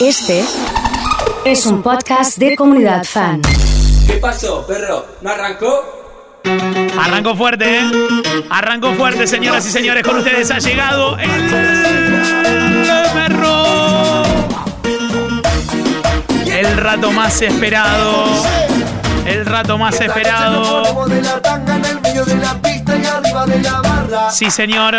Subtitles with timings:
[0.00, 0.44] Este
[1.44, 3.42] es un podcast de comunidad fan.
[4.06, 5.04] ¿Qué pasó, perro?
[5.22, 6.40] ¿No arrancó?
[6.96, 7.90] Arrancó fuerte, ¿eh?
[8.48, 10.04] Arrancó fuerte, señoras y señores.
[10.04, 11.30] Con ustedes ha llegado el
[13.12, 14.22] perro.
[16.46, 18.24] El rato más esperado.
[19.26, 21.08] El rato más esperado.
[24.30, 24.96] Sí, señor.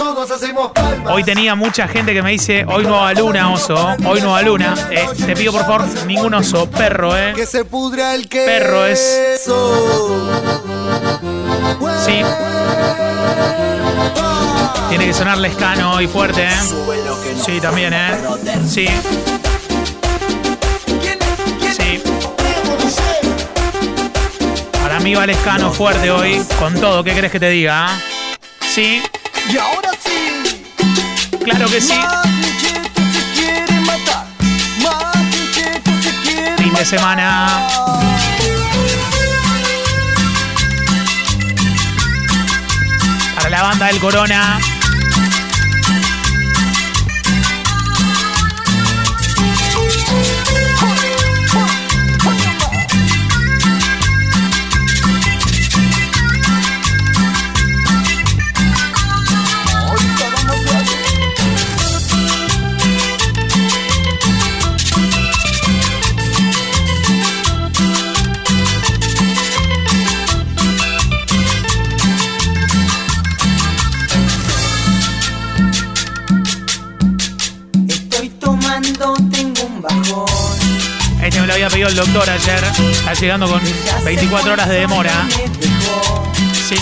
[0.00, 1.12] Todos hacemos palmas.
[1.12, 3.74] Hoy tenía mucha gente que me dice, hoy nueva luna, oso.
[4.06, 4.74] Hoy nueva luna.
[4.90, 7.34] Eh, te pido por favor, ningún oso, perro, ¿eh?
[7.36, 8.46] Que se pudra el queso.
[8.46, 9.42] Perro es.
[12.06, 12.22] Sí.
[14.88, 16.50] Tiene que sonar Lescano hoy fuerte, ¿eh?
[17.44, 18.16] Sí, también, ¿eh?
[18.66, 18.88] Sí.
[21.76, 22.02] Sí.
[24.82, 27.04] Para mí va Lescano fuerte hoy, con todo.
[27.04, 27.90] ¿Qué crees que te diga?
[28.60, 29.02] Sí,
[29.52, 31.40] Y ahora sí.
[31.44, 31.94] claro que sí.
[36.56, 37.66] Fin de semana.
[43.34, 44.60] Para la banda del Corona.
[81.62, 82.64] Había pedido el doctor ayer.
[82.90, 83.60] Está llegando con
[84.04, 85.26] 24 horas de demora.
[86.52, 86.76] Sí.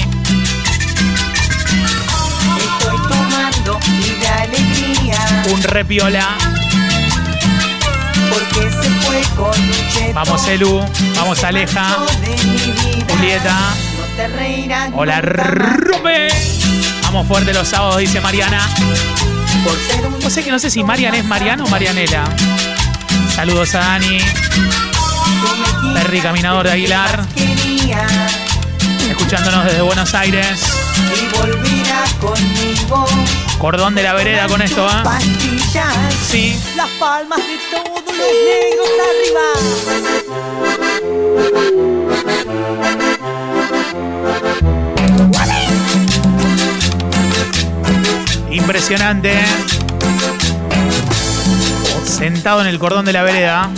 [2.58, 5.44] Estoy tomando y de alegría.
[5.52, 6.28] Un repiola.
[8.30, 10.14] Porque se fue con.
[10.14, 10.80] Vamos, Elu.
[11.16, 11.96] Vamos, Aleja.
[13.08, 13.74] Julieta.
[14.94, 16.28] Hola, Rupe.
[17.02, 18.68] Vamos fuerte los sábados, dice Mariana.
[20.22, 22.24] No sé que no sé si Marian es Mariano o Marianela.
[23.38, 24.18] Saludos a Dani.
[25.94, 27.24] Perry Caminador de Aguilar.
[29.08, 30.60] Escuchándonos desde Buenos Aires.
[33.60, 35.04] Cordón de la vereda con esto, ¿ah?
[35.04, 35.94] Pastillas.
[36.28, 36.60] Sí.
[36.74, 39.46] Las palmas de todos los negros arriba.
[48.50, 49.44] Impresionante.
[52.18, 53.70] Sentado en el cordón de la vereda.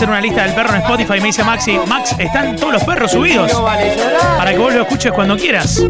[0.00, 1.20] Hacer una lista del perro en Spotify.
[1.20, 1.78] Me dice Maxi.
[1.86, 3.52] Max, están todos los perros subidos.
[3.52, 5.82] Para que vos lo escuches cuando quieras.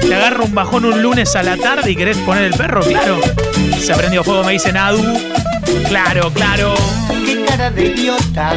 [0.00, 3.20] Te agarra un bajón un lunes a la tarde y querés poner el perro, claro.
[3.78, 5.04] Se prendió fuego, me dice Nadu.
[5.86, 6.74] Claro, claro.
[7.24, 8.54] Qué cara de idiota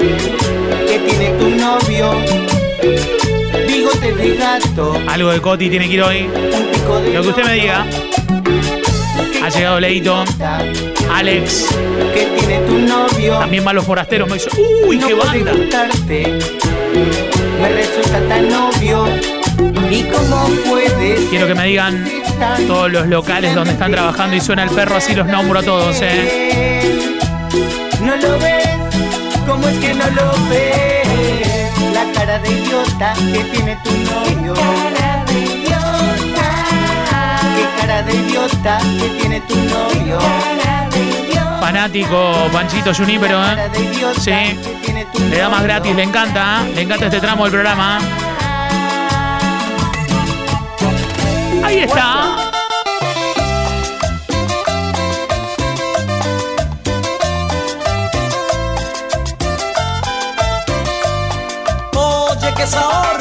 [0.00, 2.10] que tiene tu novio.
[3.68, 6.28] Bigote de gato, Algo de Coti tiene que ir hoy.
[7.14, 7.86] Lo que usted me diga.
[9.42, 10.24] Ha llegado Leito,
[11.12, 11.66] Alex.
[12.12, 13.38] que tiene tu novio.
[13.38, 14.28] También van los forasteros.
[14.28, 14.50] Me dice,
[14.86, 15.52] uy, no qué banda.
[17.60, 19.06] Me resulta tan obvio.
[19.90, 21.20] ¿Y cómo puedes?
[21.30, 22.04] Quiero que me digan
[22.66, 25.96] todos los locales donde están trabajando y suena el perro, así los nombro a todos,
[26.02, 27.18] eh.
[28.02, 28.68] No lo ves,
[29.46, 31.94] ¿cómo es que no lo ves?
[31.94, 34.54] La cara de idiota que tiene tu novio
[37.88, 40.18] de idiota que tiene tu novio.
[41.58, 43.70] Fanático Panchito Junípero, ¿eh?
[44.20, 44.30] Sí.
[45.30, 46.72] Le da más gratis, le encanta, ¿eh?
[46.74, 47.98] le encanta este tramo del programa.
[51.64, 52.36] Ahí está.
[62.56, 63.17] que es ahora.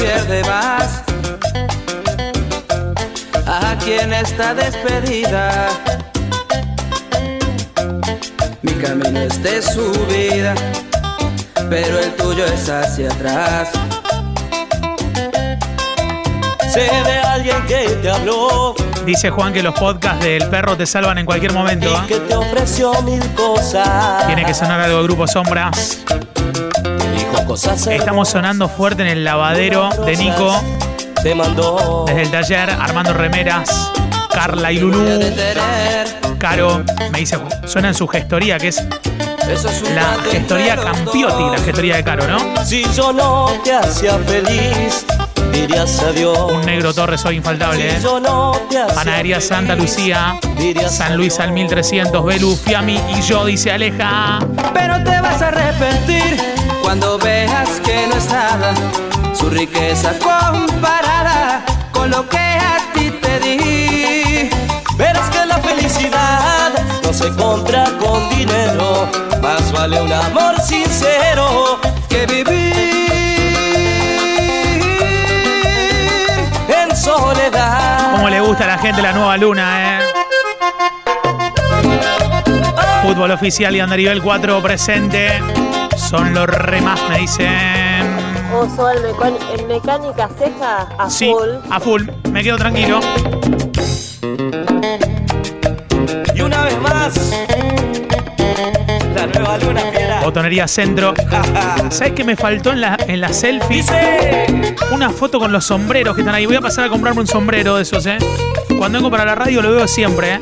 [0.00, 1.02] Pierde más.
[3.46, 5.68] Aquí en esta despedida,
[8.62, 10.54] mi camino es de subida,
[11.68, 13.70] pero el tuyo es hacia atrás.
[16.72, 21.18] Sé de alguien que te habló Dice Juan que los podcasts del perro te salvan
[21.18, 21.88] en cualquier momento.
[21.88, 22.06] ¿eh?
[22.06, 24.26] que te ofreció mil cosas.
[24.26, 26.04] Tiene que sonar algo de Grupo Sombras.
[27.52, 30.54] Estamos sonando fuerte en el lavadero de Nico.
[31.20, 32.04] Te mandó.
[32.06, 33.90] Desde el taller, armando remeras.
[34.32, 35.04] Carla y Lulú.
[36.38, 38.80] Caro me dice, suena en su gestoría, que es
[39.50, 42.64] eso es un la gestoría Campiotti, la gestoría de Caro, ¿no?
[42.64, 45.04] Si yo no te hacía feliz,
[45.52, 46.52] dirías adiós.
[46.52, 47.96] Un negro Torres hoy infaltable, ¿eh?
[47.96, 50.38] Si yo no te hacía Panadería Santa Lucía,
[50.88, 51.54] San Luis al adiós.
[51.54, 54.38] 1300, Belu, Fiami y yo, dice Aleja.
[54.72, 56.49] Pero te vas a arrepentir
[56.90, 58.74] cuando veas que no es nada
[59.32, 64.50] su riqueza comparada con lo que a ti te di.
[64.96, 66.72] Verás que la felicidad
[67.04, 69.08] no se compra con dinero,
[69.40, 71.78] más vale un amor sincero
[72.08, 73.30] Que vivir
[76.66, 78.16] en soledad.
[78.16, 80.00] Cómo le gusta a la gente la nueva luna, ¿eh?
[83.04, 85.40] Fútbol oficial y Andarivel 4 presente.
[86.10, 87.48] Son los remas, me dicen.
[88.52, 91.48] Oso, el, mecán- el mecánica ceja a Sí, full.
[91.70, 92.02] a full.
[92.32, 92.98] Me quedo tranquilo.
[96.34, 97.32] Y una vez más,
[99.14, 100.20] la nueva luna fiera.
[100.24, 101.14] Botonería Centro.
[101.90, 103.76] ¿Sabes qué me faltó en la, en la selfie?
[103.76, 104.46] Dice,
[104.90, 106.46] Una foto con los sombreros que están ahí.
[106.46, 108.18] Voy a pasar a comprarme un sombrero de esos, ¿eh?
[108.78, 110.38] Cuando vengo para la radio lo veo siempre, ¿eh?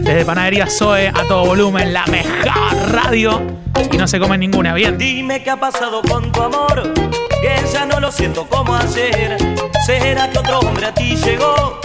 [0.00, 3.57] Desde Panadería Zoe a todo volumen, la mejor radio.
[3.92, 4.98] Y no se come ninguna, bien.
[4.98, 9.36] dime qué ha pasado con tu amor, que ya no lo siento como ayer.
[9.86, 11.80] ¿Será que otro hombre a ti llegó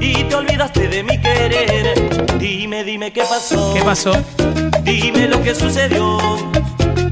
[0.00, 2.38] y te olvidaste de mi querer?
[2.38, 3.74] Dime, dime qué pasó.
[3.74, 4.12] ¿Qué pasó?
[4.82, 6.18] Dime lo que sucedió.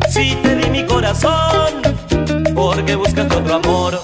[0.09, 1.83] Si te di mi corazón,
[2.55, 4.00] porque buscaste otro amor.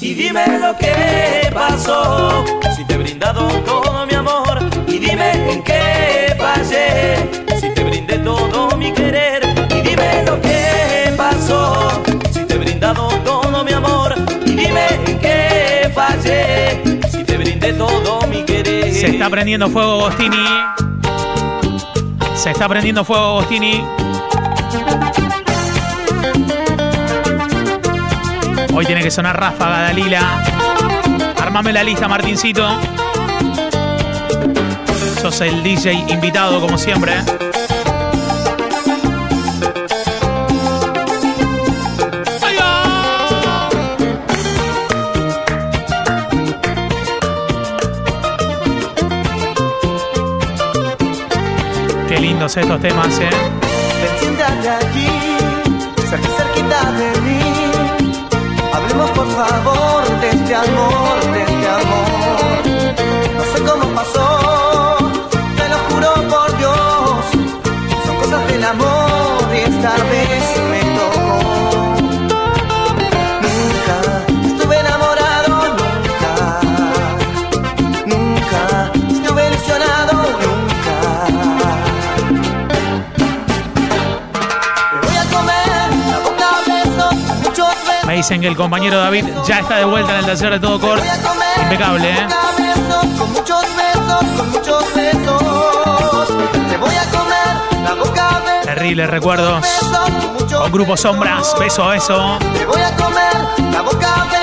[0.00, 2.44] Y dime lo que pasó.
[2.76, 4.58] Si te he brindado todo mi amor.
[4.86, 7.35] Y dime en qué fallé.
[18.92, 20.36] Se está prendiendo fuego Agostini.
[22.34, 23.82] Se está prendiendo fuego Agostini.
[28.72, 30.42] Hoy tiene que sonar Ráfaga, Dalila.
[31.40, 32.68] Armame la lista, Martincito.
[35.20, 37.14] Sos el DJ invitado, como siempre.
[52.46, 53.28] Lindos estos temas, ¿eh?
[54.02, 55.08] Ven, siéntate aquí,
[56.08, 57.40] cerca, cerquita de mí.
[58.72, 62.62] Hablemos por favor de este amor, de este amor.
[63.36, 64.98] No sé cómo pasó,
[65.56, 67.24] te lo juro por Dios.
[68.06, 71.55] Son cosas del amor y esta vez me tocó.
[88.26, 91.00] Dicen que el compañero David ya está de vuelta en el taller de todo cor.
[91.00, 92.26] Te voy a comer Impecable, ¿eh?
[93.16, 96.28] con muchos besos, con muchos besos.
[96.68, 98.42] Te voy a comer la boca.
[98.64, 99.64] Terribles recuerdos.
[100.58, 102.38] con Grupo Sombras, beso a beso.
[102.52, 104.35] Te voy a comer la boca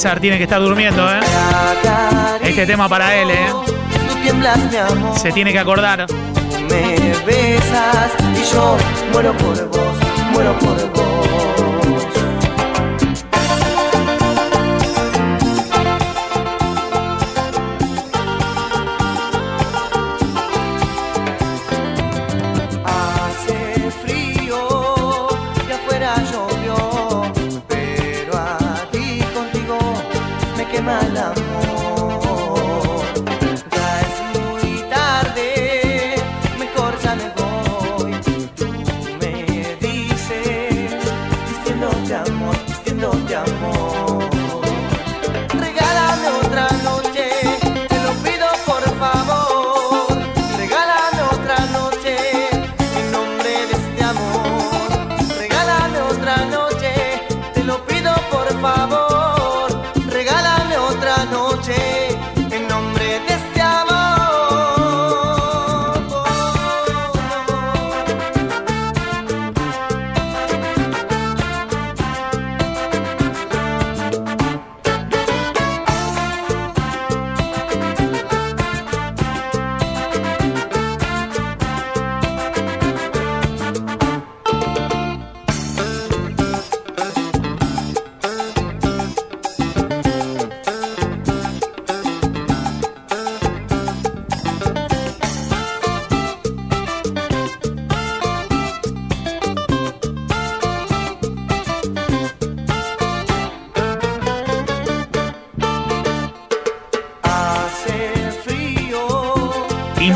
[0.00, 1.20] César tiene que estar durmiendo, ¿eh?
[2.42, 3.52] Este tema para él, ¿eh?
[5.16, 6.06] Se tiene que acordar.
[6.70, 8.78] Me besas y yo
[9.12, 9.96] muero por vos,
[10.32, 11.29] muero por vos.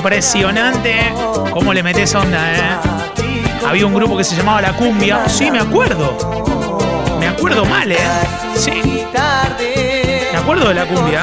[0.05, 1.15] Impresionante
[1.51, 2.61] cómo le metes onda, ¿eh?
[3.67, 5.27] Había un grupo que se llamaba La Cumbia.
[5.27, 6.15] Sí, me acuerdo.
[7.19, 7.97] Me acuerdo mal, ¿eh?
[8.55, 9.07] Sí,
[10.31, 11.23] me acuerdo de La Cumbia.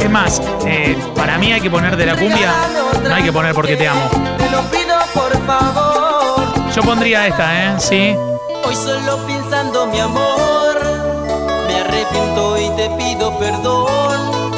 [0.00, 2.52] Es más, eh, para mí hay que poner de La Cumbia,
[3.08, 4.02] no hay que poner porque te amo.
[6.76, 7.74] Yo pondría esta, ¿eh?
[7.78, 8.14] Sí.
[8.66, 10.53] Hoy solo pensando mi amor,
[12.04, 14.50] arrepiento y te pido perdón.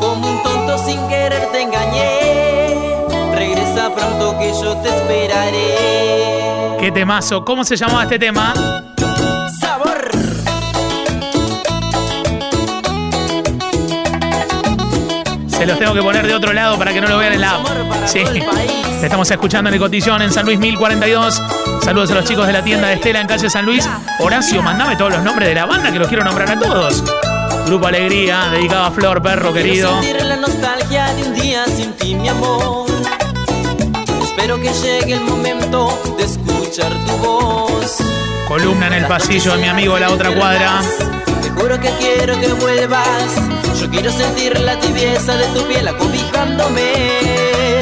[0.00, 3.04] Como un tonto sin querer te engañé.
[3.34, 6.76] Regresa pronto que yo te esperaré.
[6.80, 7.44] Qué temazo.
[7.44, 8.54] ¿Cómo se llamaba este tema?
[9.60, 10.10] Sabor.
[15.48, 17.54] Se los tengo que poner de otro lado para que no lo vean en la
[17.54, 17.66] app.
[18.06, 18.22] Sí.
[19.00, 21.42] Te estamos escuchando en el Cotillón en San Luis 1042.
[21.86, 23.88] Saludos a los chicos de la tienda de Estela en calle San Luis.
[24.18, 27.04] Horacio, mandame todos los nombres de la banda que los quiero nombrar a todos.
[27.64, 29.90] Grupo Alegría, dedicado a Flor, perro querido.
[30.00, 32.88] Quiero sentir la nostalgia de un día sin ti, mi amor.
[34.20, 37.98] Espero que llegue el momento de escuchar tu voz.
[38.48, 40.80] Columna en el pasillo de mi amigo La Otra Cuadra.
[41.40, 43.36] Te juro que quiero que vuelvas.
[43.80, 47.80] Yo quiero sentir la tibieza de tu piel acobijándome.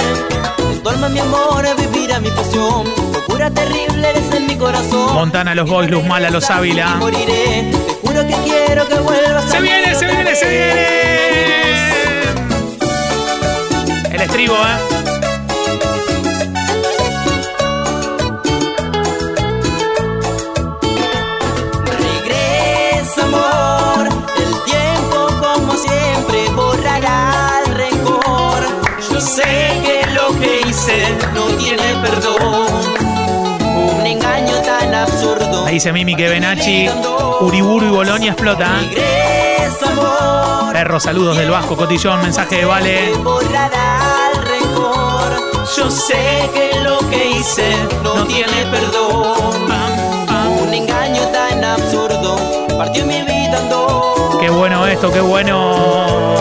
[0.82, 3.03] Tu alma, mi amor, vivirá mi pasión.
[3.34, 5.12] Locura terrible eres en mi corazón.
[5.12, 6.94] Montana, los Boys, Luz Mala, los Ávila.
[7.00, 7.68] Moriré.
[7.72, 7.76] Te
[8.06, 9.50] juro que quiero que vuelvas.
[9.50, 10.86] Se viene, se viene, se viene.
[14.12, 14.78] El estribo, ¿eh?
[21.98, 24.08] Regresa, amor.
[24.36, 28.62] El tiempo, como siempre, borrará el rencor.
[29.10, 29.42] Yo sé
[29.82, 33.03] que lo que hice no tiene perdón.
[35.74, 36.88] Dice Mimi que Benachi,
[37.40, 38.78] Uriburu y Bolonia explota.
[40.72, 43.12] Perro, saludos del Vasco, Cotillón, mensaje de Vale.
[45.76, 49.66] Yo sé que lo que hice no tiene perdón.
[50.62, 52.36] Un engaño tan absurdo
[52.78, 54.38] partió mi vida en.
[54.40, 56.36] Qué bueno esto, qué bueno.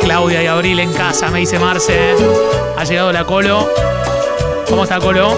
[0.00, 2.16] Claudia y Abril en casa, me dice Marce.
[2.76, 3.68] Ha llegado la Colo.
[4.68, 5.36] ¿Cómo está Colo?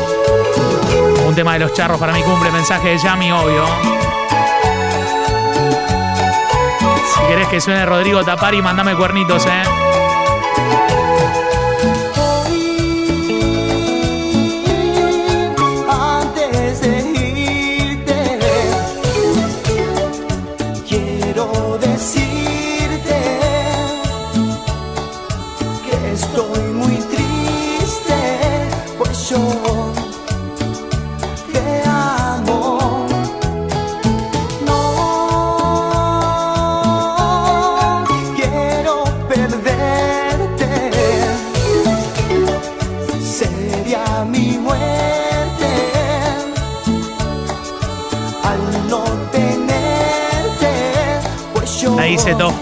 [1.26, 3.64] Un tema de los charros para mi cumple, mensaje de Yami, obvio.
[7.14, 9.83] Si querés que suene Rodrigo Tapari, mandame cuernitos, eh.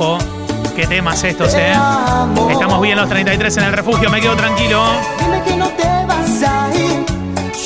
[0.03, 0.19] Tojo.
[0.75, 1.73] Qué temas estos, eh.
[2.51, 4.85] Estamos bien los 33 en el refugio, me quedo tranquilo.
[5.19, 7.05] Dime que no te vas a ir.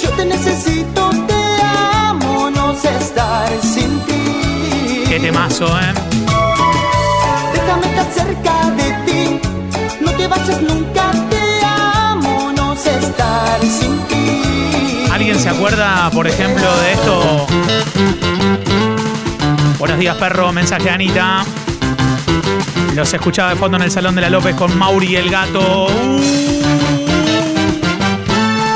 [0.02, 5.04] Yo te necesito, te amo, no sé estar sin ti.
[5.08, 5.94] Qué temazo, eh.
[7.54, 9.40] Déjame estar cerca de ti.
[10.00, 15.08] No te vayas nunca, te amo, no sé estar sin ti.
[15.10, 17.46] ¿Alguien se acuerda, por ejemplo, de esto?
[19.78, 20.52] Buenos días, perro.
[20.52, 21.44] Mensaje de Anita.
[22.96, 25.84] Los escuchaba de fondo en el Salón de la López con Mauri el gato.
[25.84, 26.18] Uh.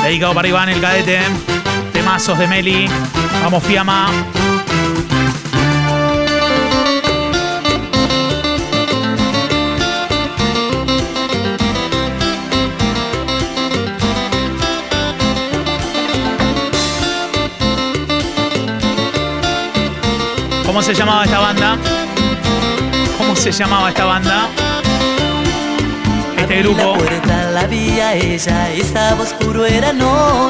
[0.02, 1.20] Dedicado para Iván, el cadete.
[1.90, 2.86] Temazos de Meli.
[3.42, 4.10] Vamos, Fiamma.
[20.66, 21.99] ¿Cómo se llamaba esta banda?
[23.30, 24.48] ¿Cómo se llamaba esta banda?
[26.36, 26.96] Este grupo.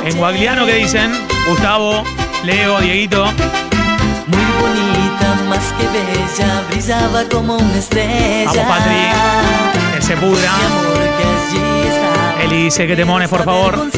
[0.02, 1.12] En Guagliano, ¿qué dicen?
[1.46, 2.04] Gustavo,
[2.42, 3.26] Leo, Dieguito.
[3.26, 8.46] Muy bonita, más que bella, brillaba como una estrella.
[8.46, 9.96] Vamos, Patri.
[9.96, 10.50] Que se pudra.
[12.42, 13.90] Eli dice que te mones, por favor.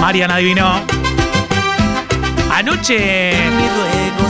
[0.00, 0.82] Mariana adivinó.
[2.52, 3.32] Anoche,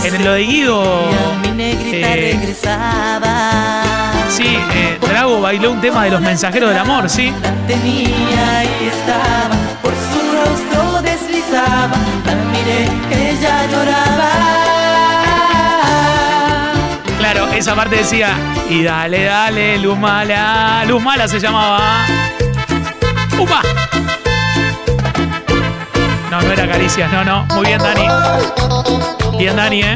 [0.05, 1.11] en lo de Guido,
[1.59, 2.55] eh,
[4.29, 7.33] sí, eh, Drago bailó un tema de los mensajeros del amor, ¿sí?
[7.43, 11.97] La tenía y estaba, por su rostro deslizaba.
[12.27, 12.89] La miré,
[13.31, 14.31] ella lloraba.
[17.19, 18.37] Claro, esa parte decía,
[18.69, 20.85] y dale, dale, Luz Mala.
[20.87, 22.05] Luz Mala se llamaba.
[23.39, 23.63] ¡Upa!
[26.31, 27.45] No, no era caricias, no, no.
[27.55, 28.64] Muy bien, Dani.
[29.39, 29.95] Bien, Dani, ¿eh?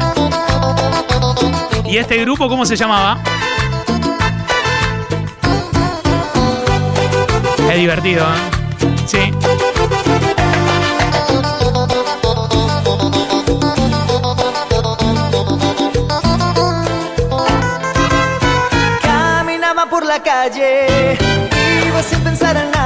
[1.85, 3.17] ¿Y este grupo cómo se llamaba?
[7.69, 9.05] Es divertido, ¿eh?
[9.05, 9.31] Sí.
[19.01, 21.17] Caminaba por la calle,
[21.87, 22.78] iba sin pensar en nada.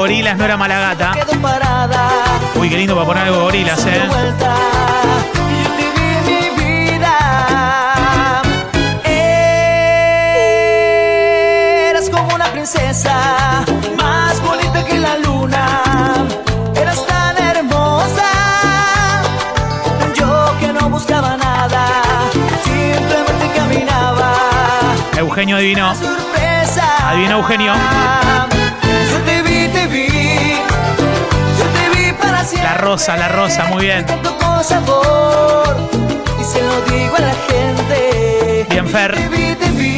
[0.00, 0.56] Gorilas, no era
[1.12, 2.10] quedó parada.
[2.54, 4.08] Uy, qué lindo para poner algo gorilas, ¿eh?
[12.52, 13.64] princesa,
[13.96, 15.66] más bonita que la luna.
[16.74, 18.30] Eras tan hermosa,
[20.14, 21.84] yo que no buscaba nada,
[22.64, 24.32] simplemente caminaba.
[25.16, 25.94] Eugenio adivinó.
[25.94, 27.10] Sorpresa.
[27.10, 27.72] Adivina, Eugenio.
[32.80, 34.06] Rosa, la rosa, muy bien.
[34.06, 35.76] Tanto con sabor.
[36.40, 38.66] Y se lo digo a la gente.
[38.70, 39.14] Bien, Fer.
[39.14, 39.96] Te vi, te vi.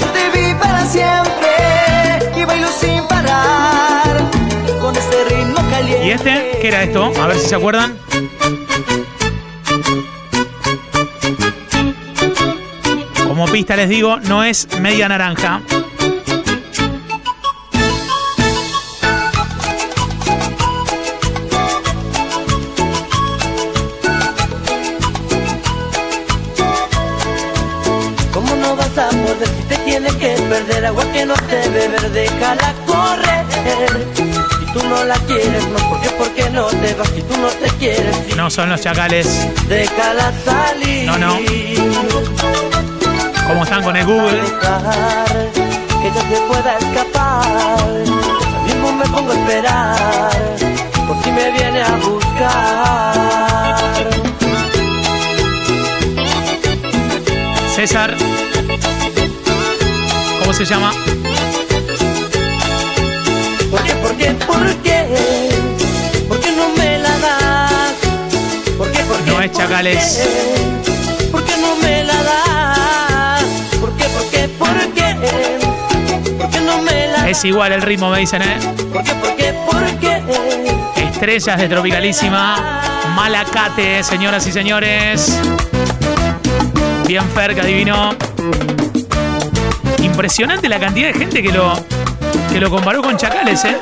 [0.00, 2.40] Yo te vi para siempre.
[2.40, 4.16] Y bailo sin parar.
[4.80, 6.06] Con este ritmo caliente.
[6.06, 6.58] ¿Y este?
[6.60, 7.12] ¿Qué era esto?
[7.20, 7.98] A ver si se acuerdan.
[13.26, 15.62] Como pista les digo, no es media naranja.
[29.42, 32.10] Poder si te tienes que perder agua que no te beber?
[32.10, 33.44] Déjala correr.
[34.58, 36.08] Si tú no la quieres, no, ¿por qué?
[36.10, 37.08] ¿Por qué no te vas?
[37.08, 39.48] Si tú no te quieres, si No son los chacales.
[39.68, 41.06] déjala salir.
[41.06, 41.38] No, no.
[43.48, 44.40] ¿Cómo están con el Google?
[44.42, 45.26] Dejar
[46.00, 47.90] que ella se pueda escapar.
[48.64, 50.30] Mismo me pongo a esperar.
[51.06, 53.82] Por si me viene a buscar.
[57.74, 58.14] César.
[60.52, 60.92] ¿Cómo se llama?
[63.70, 63.94] ¿Por qué?
[63.94, 64.30] ¿Por qué?
[64.46, 65.48] ¿Por qué?
[66.28, 67.94] ¿Por qué no me la das?
[68.76, 69.02] ¿Por qué?
[69.02, 69.30] ¿Por qué?
[69.30, 70.28] No es ¿Por Chacales.
[71.30, 73.44] ¿Por qué no me la das?
[73.80, 74.04] ¿Por qué?
[74.04, 74.48] ¿Por qué?
[74.58, 75.16] ¿Por qué?
[76.36, 77.28] ¿Por qué no me la das?
[77.28, 78.58] Es igual el ritmo, me dicen, ¿eh?
[78.92, 79.14] ¿Por qué?
[79.14, 79.54] ¿Por qué?
[79.64, 81.02] ¿Por qué?
[81.02, 82.82] Estrellas de Tropicalísima.
[83.16, 85.32] Malacate, señoras y señores.
[87.06, 88.14] Bien Fer, que adivinó.
[90.12, 91.72] Impresionante la cantidad de gente que lo,
[92.52, 93.78] que lo comparó con Chacales, ¿eh?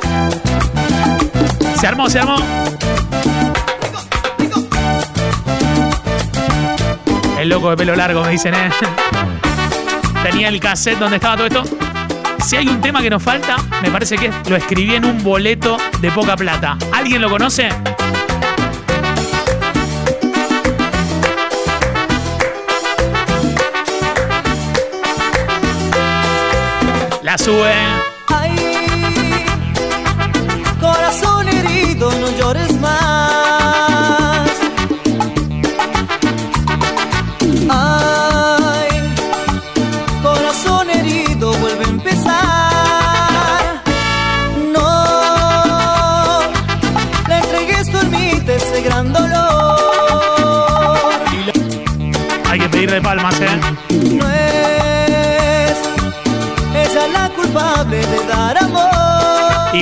[1.77, 2.37] Se armó, se armó.
[7.37, 8.69] El loco de pelo largo, me dicen, ¿eh?
[10.23, 11.63] Tenía el cassette donde estaba todo esto.
[12.45, 15.75] Si hay un tema que nos falta, me parece que lo escribí en un boleto
[15.99, 16.77] de poca plata.
[16.93, 17.69] ¿Alguien lo conoce?
[27.31, 27.73] La sube.
[28.27, 28.53] Ay,
[30.81, 32.60] corazón herido, no llores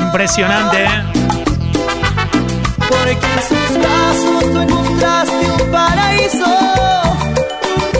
[0.09, 1.03] Impresionante, ¿eh?
[2.89, 6.45] Porque en sus brazos tú encontraste un paraíso.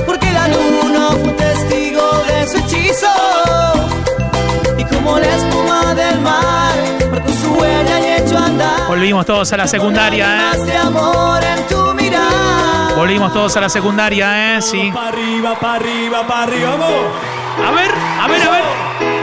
[0.07, 3.13] Porque la luna fue testigo de su hechizo.
[4.79, 6.73] Y como la espuma del mar,
[7.11, 8.87] marcó su huella y hecho andar.
[8.87, 10.77] Volvimos todos a la secundaria, ¿eh?
[10.77, 12.95] amor en tu mirada.
[12.95, 14.61] Volvimos todos a la secundaria, ¿eh?
[14.63, 14.89] Sí.
[14.91, 16.89] Pa' arriba, pa' arriba, pa' arriba, vamos.
[17.67, 18.63] A ver, a ver, a ver.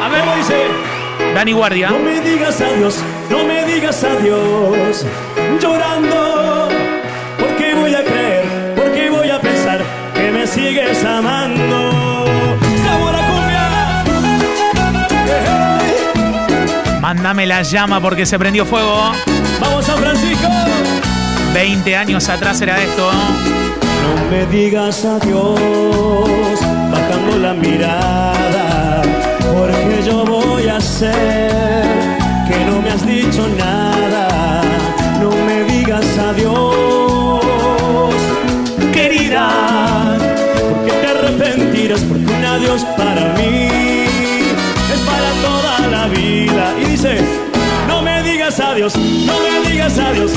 [0.05, 0.21] A ver.
[0.21, 0.96] ¿Cómo dice?
[1.37, 1.91] Dani Guardia.
[1.91, 2.95] No me digas adiós,
[3.29, 5.05] no me digas adiós,
[5.61, 6.69] llorando,
[7.39, 8.45] porque voy a creer,
[8.75, 9.81] porque voy a pensar
[10.15, 12.25] que me sigues amando.
[12.87, 13.69] ¡Sabor a cumbia!
[15.29, 19.13] ¡Eh, Mándame la llama porque se prendió fuego.
[19.61, 20.49] ¡Vamos San Francisco!
[21.53, 23.11] 20 años atrás era esto.
[23.13, 25.61] No me digas adiós,
[26.91, 28.76] bajando la mirada,
[30.07, 31.83] yo voy a hacer
[32.49, 34.63] que no me has dicho nada.
[35.21, 37.45] No me digas adiós,
[38.93, 40.17] querida,
[40.71, 43.69] porque te arrepentirás, porque un adiós para mí
[44.95, 46.73] es para toda la vida.
[46.81, 47.19] Y dice,
[47.89, 50.31] no me digas adiós, no me digas adiós,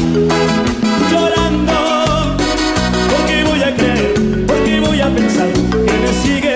[1.12, 2.38] llorando.
[3.12, 4.14] Porque voy a creer,
[4.48, 6.49] porque voy a pensar que me sigues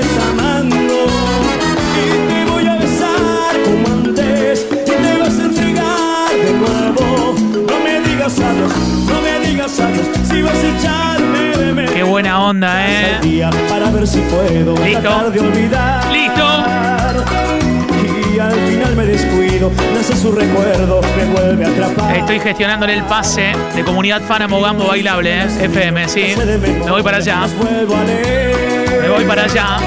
[11.93, 13.15] Qué buena onda, ¿eh?
[13.15, 15.32] al día Para ver si puedo Listo.
[15.32, 16.45] de olvidar Listo.
[18.34, 23.03] Y al final me descuido Nace su recuerdo, me vuelve a atrapar Estoy gestionándole el
[23.03, 25.47] pase de comunidad fan a Mogambo Bailable, ¿eh?
[25.62, 26.34] FM, sí.
[26.86, 27.47] Me voy para allá.
[29.01, 29.77] Me voy para allá.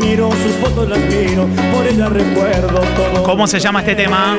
[0.00, 3.22] Miro sus fotos, las miro, por ella recuerdo todo.
[3.22, 4.36] ¿Cómo se llama este tema?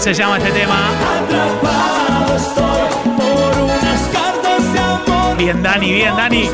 [0.00, 0.88] Se llama este tema?
[1.18, 5.36] Atrapado estoy por unas cartas de amor.
[5.36, 6.50] Bien, Dani, bien, Dani.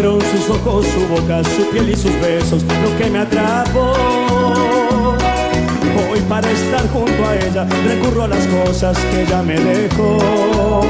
[0.00, 3.92] Fueron sus ojos, su boca, su piel y sus besos lo que me atrapó.
[6.10, 10.80] Hoy para estar junto a ella recurro a las cosas que ella me dejó.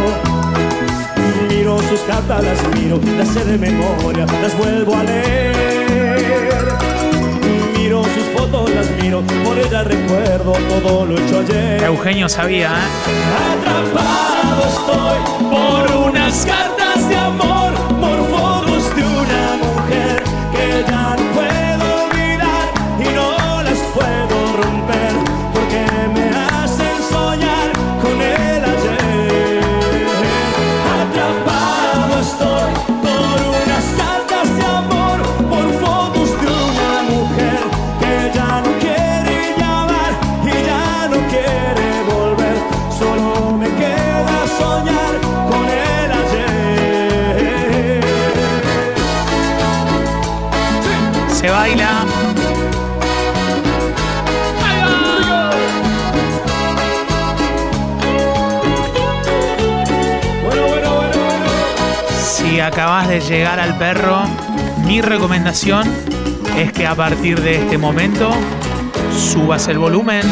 [1.49, 6.69] Miro sus cartas, las miro, las sé de memoria, las vuelvo a leer.
[7.77, 11.83] Miro sus fotos, las miro, por ella recuerdo todo lo hecho ayer.
[11.83, 12.89] Eugenio sabía, ¿eh?
[13.59, 15.19] Atrapado estoy
[15.51, 17.60] por unas cartas de amor,
[20.83, 21.20] que
[62.71, 64.23] acabas de llegar al perro,
[64.85, 65.93] mi recomendación
[66.57, 68.31] es que a partir de este momento
[69.13, 70.23] subas el volumen.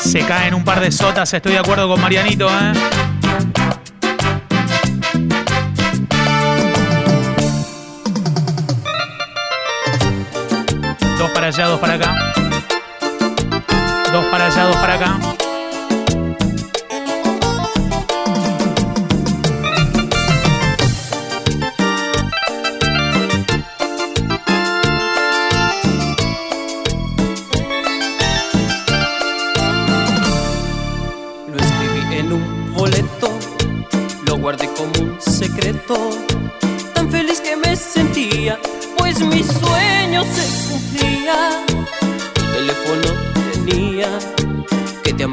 [0.00, 2.72] Se caen un par de sotas, estoy de acuerdo con Marianito, ¿eh?
[11.18, 12.29] Dos para allá, dos para acá.
[14.12, 15.39] Dos para allá, dos para acá.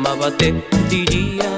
[0.07, 0.53] Amaba, te
[0.89, 1.49] diría.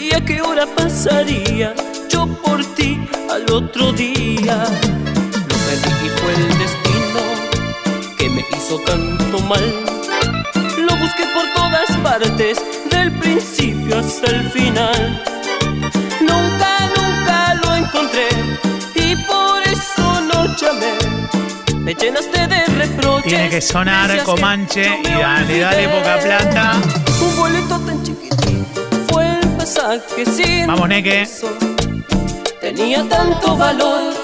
[0.00, 1.74] ¿Y a qué hora pasaría
[2.08, 2.98] yo por ti
[3.30, 4.64] al otro día?
[5.48, 7.20] Lo perdí y fue el destino
[8.18, 9.64] que me hizo tanto mal.
[10.86, 12.58] Lo busqué por todas partes,
[12.90, 15.22] del principio hasta el final.
[16.20, 18.28] Nunca, nunca lo encontré
[18.94, 21.05] y por eso no llamé.
[21.86, 23.28] Me llenaste de reproches.
[23.28, 26.72] Tiene que sonar que Comanche yo y dale, dale, poca plata.
[27.20, 31.28] Un boleto tan chiquitito fue el pasaje sin Vamos, Neque.
[32.60, 34.14] Tenía tanto valor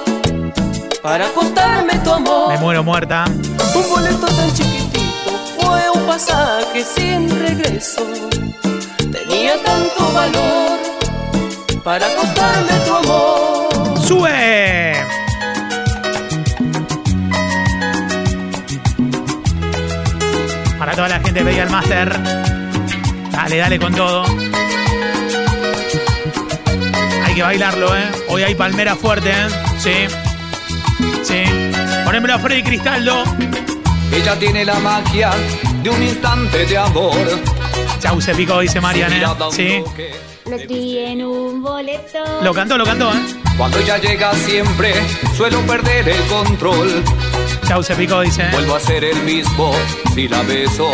[1.04, 2.48] para costarme tu amor.
[2.48, 3.26] Me muero muerta.
[3.28, 8.04] Un boleto tan chiquitito fue un pasaje sin regreso.
[8.98, 10.80] Tenía tanto valor
[11.84, 13.98] para costarme tu amor.
[14.04, 15.21] ¡Sube!
[20.92, 22.22] Para toda la gente de Veía el Master.
[23.30, 24.24] Dale, dale con todo.
[27.24, 28.10] Hay que bailarlo, ¿eh?
[28.28, 29.46] Hoy hay palmera fuerte, ¿eh?
[29.78, 29.94] Sí.
[31.22, 31.44] Sí.
[32.04, 33.24] Ponémelo a Freddy Cristaldo.
[34.12, 35.30] Ella tiene la magia
[35.82, 37.40] de un instante de amor.
[37.98, 39.24] Chau, se picó, dice Marian, ¿eh?
[39.50, 39.82] Sí.
[40.44, 42.18] Lo escribí en un boleto.
[42.42, 43.22] Lo cantó, lo cantó, ¿eh?
[43.56, 44.92] Cuando ella llega siempre
[45.38, 47.02] suelo perder el control.
[47.66, 48.48] Chau, se picó, dice.
[48.52, 49.72] Vuelvo a ser el mismo
[50.14, 50.90] si la beso.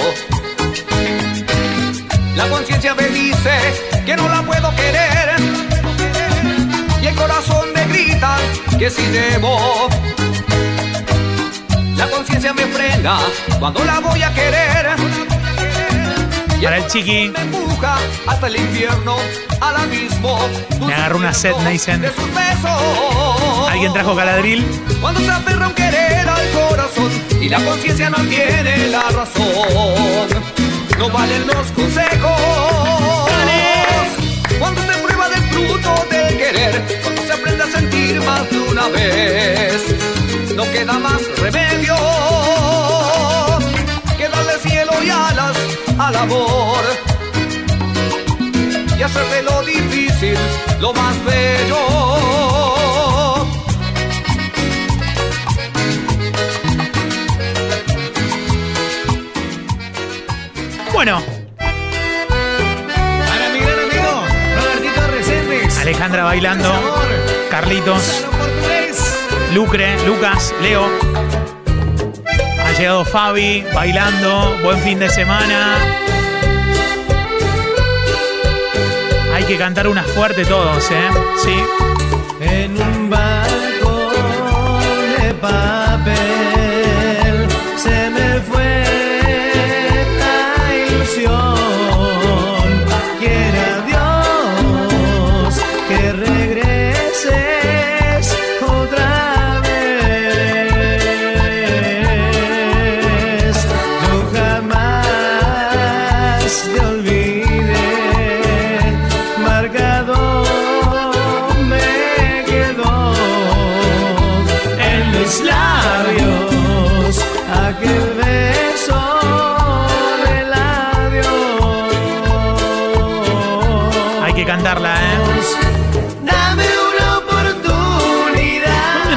[2.36, 3.50] La conciencia me dice
[4.06, 5.36] que no la puedo querer.
[7.02, 8.36] Y el corazón me grita
[8.78, 9.88] que si debo.
[11.96, 13.18] La conciencia me frena
[13.58, 14.90] cuando la voy a querer.
[16.60, 17.28] Y Para el chiqui.
[17.28, 19.16] me empuja hasta el infierno,
[19.60, 20.38] al abismo.
[20.86, 22.68] Me agarró una sed, besos.
[23.68, 24.66] ¿Alguien trajo caladril?
[25.00, 26.17] Cuando se aferra un querer
[26.52, 30.28] corazón y la conciencia no tiene la razón,
[30.98, 32.40] no valen los consejos.
[34.58, 38.88] Cuando se prueba del fruto del querer, cuando se aprende a sentir más de una
[38.88, 39.82] vez,
[40.56, 41.96] no queda más remedio
[44.16, 45.56] que darle cielo y alas
[45.98, 46.84] al amor
[48.98, 50.36] y hacer de lo difícil
[50.80, 52.77] lo más bello.
[60.98, 61.22] Bueno,
[61.56, 64.24] Para mi gran amigo
[64.56, 65.78] Robertito Reséndez.
[65.78, 66.74] Alejandra bailando.
[67.48, 68.26] Carlitos.
[69.54, 70.88] Lucre, Lucas, Leo.
[72.64, 74.58] Ha llegado Fabi bailando.
[74.64, 75.76] Buen fin de semana.
[79.36, 81.10] Hay que cantar una fuerte todos, ¿eh?
[81.44, 81.54] Sí.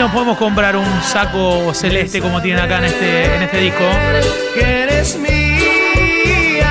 [0.02, 3.84] Nos podemos comprar un saco celeste como tienen acá en este, en este disco?
[4.56, 6.66] que eres mía.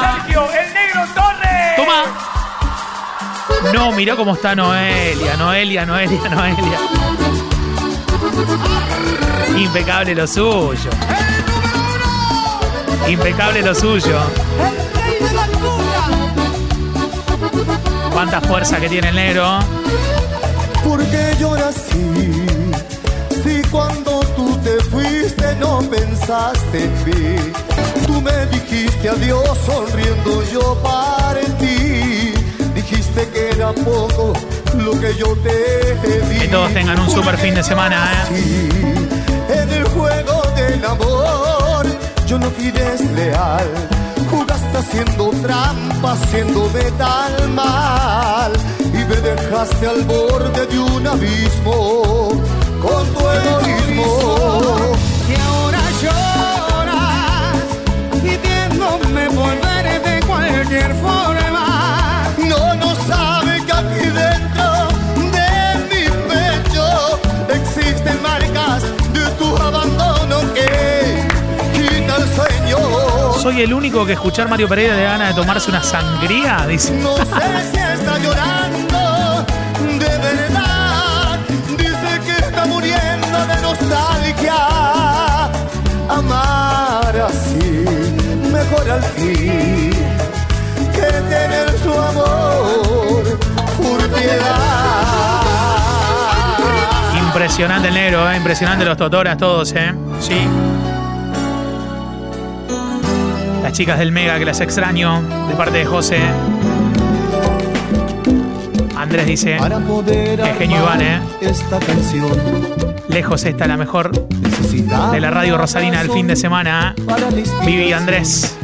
[0.00, 1.74] Sergio, el negro Torres.
[1.74, 2.04] Toma.
[3.72, 6.78] No, mirá cómo está Noelia, Noelia, Noelia, Noelia.
[9.60, 10.90] Impecable lo suyo.
[13.06, 14.18] Impecable lo suyo.
[18.10, 19.58] Cuánta fuerza que tiene el negro.
[20.82, 22.46] Porque lloras así.
[23.44, 27.52] Si cuando tú te fuiste no pensaste en mí.
[28.06, 32.32] Tú me dijiste adiós sonriendo yo para ti.
[32.74, 34.32] Dijiste que era poco
[34.74, 35.96] lo que yo te
[36.30, 36.38] di.
[36.40, 39.19] Que todos tengan un super fin de semana, ¿eh?
[40.80, 41.84] El amor
[42.26, 43.68] yo no fui desleal.
[44.30, 48.52] Jugaste haciendo trampa, haciéndome tan mal.
[48.78, 52.28] Y me dejaste al borde de un abismo
[52.80, 54.08] con tu egoísmo.
[55.28, 57.56] Y ahora lloras
[58.22, 62.24] pidiéndome volver de cualquier forma.
[62.48, 64.66] No, no sabe que aquí dentro
[65.36, 65.50] de
[65.90, 67.20] mi pecho
[67.52, 70.69] existen marcas de tu abandono que.
[73.40, 76.92] Soy el único que escuchar Mario Pereira le da ganas de tomarse una sangría, dice.
[76.92, 77.24] No sé
[77.72, 79.46] si está llorando
[79.98, 81.38] de verdad.
[81.70, 84.56] Dice que está muriendo de nostalgia.
[86.10, 87.84] Amar así,
[88.52, 89.90] mejor al fin
[90.92, 93.38] que tener su amor
[93.78, 95.40] por piedad.
[97.26, 98.36] Impresionante el negro, ¿eh?
[98.36, 99.94] impresionante los totoras todos, ¿eh?
[100.20, 100.46] Sí.
[103.62, 106.20] Las chicas del Mega que las extraño, de parte de José.
[108.96, 111.20] Andrés dice, Para poder Qué genio Iván, ¿eh?
[111.40, 112.30] esta canción
[113.10, 116.94] lejos está la mejor de la radio Rosalina del fin de semana.
[116.96, 117.44] ¿eh?
[117.66, 118.56] Vivi Andrés.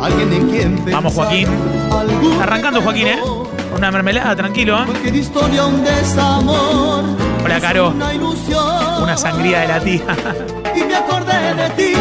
[0.00, 1.46] Alguien en quien Vamos, Joaquín.
[2.40, 3.18] Arrancando, Joaquín, ¿eh?
[3.76, 4.78] Una mermelada, tranquilo.
[4.78, 5.22] ¿eh?
[7.44, 7.94] Hola, Caro.
[9.02, 10.02] Una sangría de la tía.
[10.72, 11.92] Y me acordé de ti.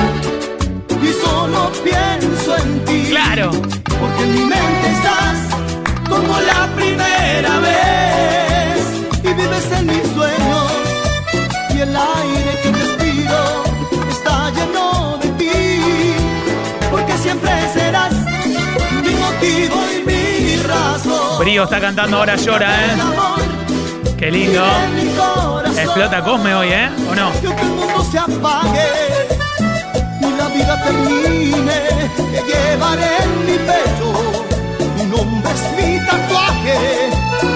[1.02, 3.06] Y solo pienso en ti.
[3.10, 3.52] claro.
[4.00, 5.38] Porque en mi mente estás
[6.10, 8.84] como la primera vez.
[9.24, 10.72] Y vives en mis sueños.
[11.76, 13.64] Y el aire que respiro
[14.10, 16.14] está lleno de ti.
[16.92, 18.14] Porque siempre serás
[19.04, 21.40] mi motivo y mi razón.
[21.40, 22.90] Brío está cantando ahora llora, ¿eh?
[24.18, 24.66] Qué lindo.
[25.78, 26.90] Explota Cosme hoy, ¿eh?
[27.10, 27.32] ¿O no?
[27.40, 29.19] Que el mundo se apague y la
[30.60, 31.80] vida termine.
[32.32, 34.10] Te llevaré en mi pecho.
[34.98, 36.78] Tu nombre es mi tatuaje,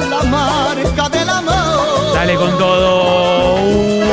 [0.10, 2.14] la marca del amor.
[2.14, 3.56] Dale con todo.
[3.56, 4.04] Uh.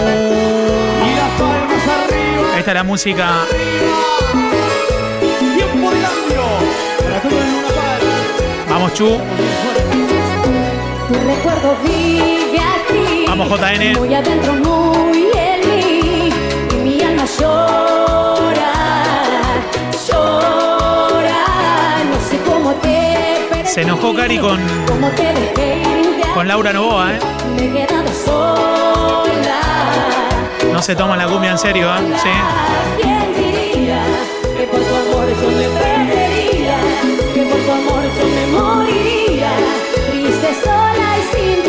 [1.06, 2.58] Y las palmas arriba.
[2.58, 3.26] Esta es la música.
[5.56, 6.44] Tiempo de cambio.
[7.02, 8.00] Para todo en una par.
[8.68, 9.08] Vamos, Chu.
[11.08, 13.24] Tu recuerdo vive aquí.
[13.26, 13.98] Vamos, JN.
[13.98, 14.52] Muy adentro,
[23.72, 24.58] Se enojó Cari con,
[26.34, 27.18] con Laura Novoa, ¿eh?
[30.72, 31.98] No se toma la cumbia en serio, ¿eh?
[32.20, 32.28] Sí.
[34.56, 35.50] Que por tu amor yo
[38.26, 39.52] me moriría.
[40.10, 41.62] Triste, sola y sin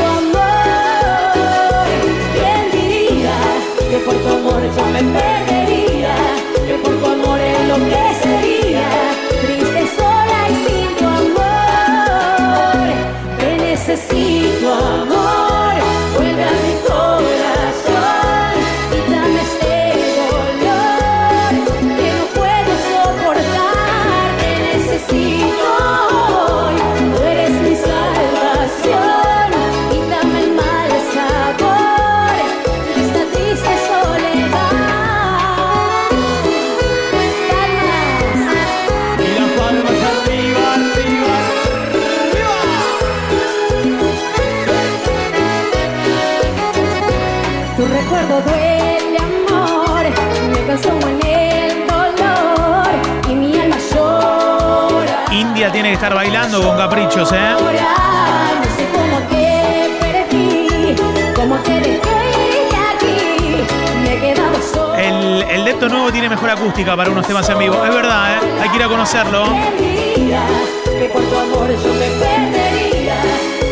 [64.61, 64.97] sola.
[64.97, 67.83] El, el Depto nuevo tiene mejor acústica para unos temas en vivo.
[67.85, 68.39] Es verdad, ¿eh?
[68.61, 69.43] Hay que ir a conocerlo.
[69.45, 70.43] ¿Quién diría
[70.99, 73.21] que por tu amor yo me perdería,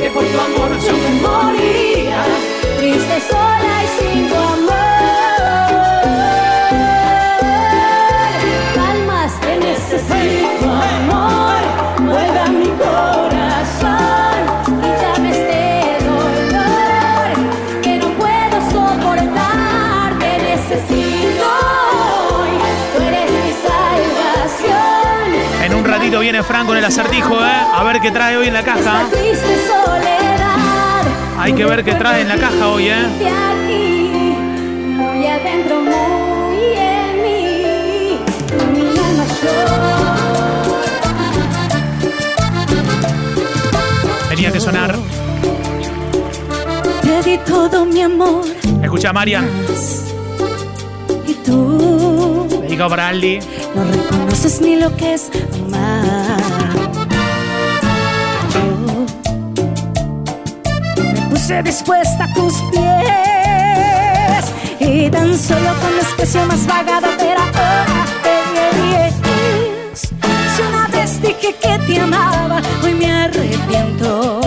[0.02, 1.89] que por tu amor yo me moriría,
[26.20, 27.62] viene Frank con el acertijo, ¿eh?
[27.76, 29.06] A ver qué trae hoy en la caja.
[31.38, 33.08] Hay que ver qué trae en la caja hoy, ¿eh?
[44.30, 44.96] Tenía que sonar.
[47.02, 48.46] Te di todo mi amor
[48.82, 49.48] Escucha, Marian.
[52.80, 55.30] No reconoces ni lo que es
[55.66, 56.40] amar.
[60.96, 64.46] Yo me puse dispuesta a tus pies
[64.80, 68.40] y tan solo con desprecio más vagado pero ahora te.
[70.56, 74.40] Si una vez dije que te amaba, hoy me arrepiento.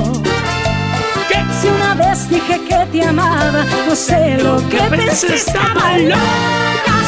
[1.60, 7.01] Si una vez dije que te amaba, no sé lo que pensé, estaba loca.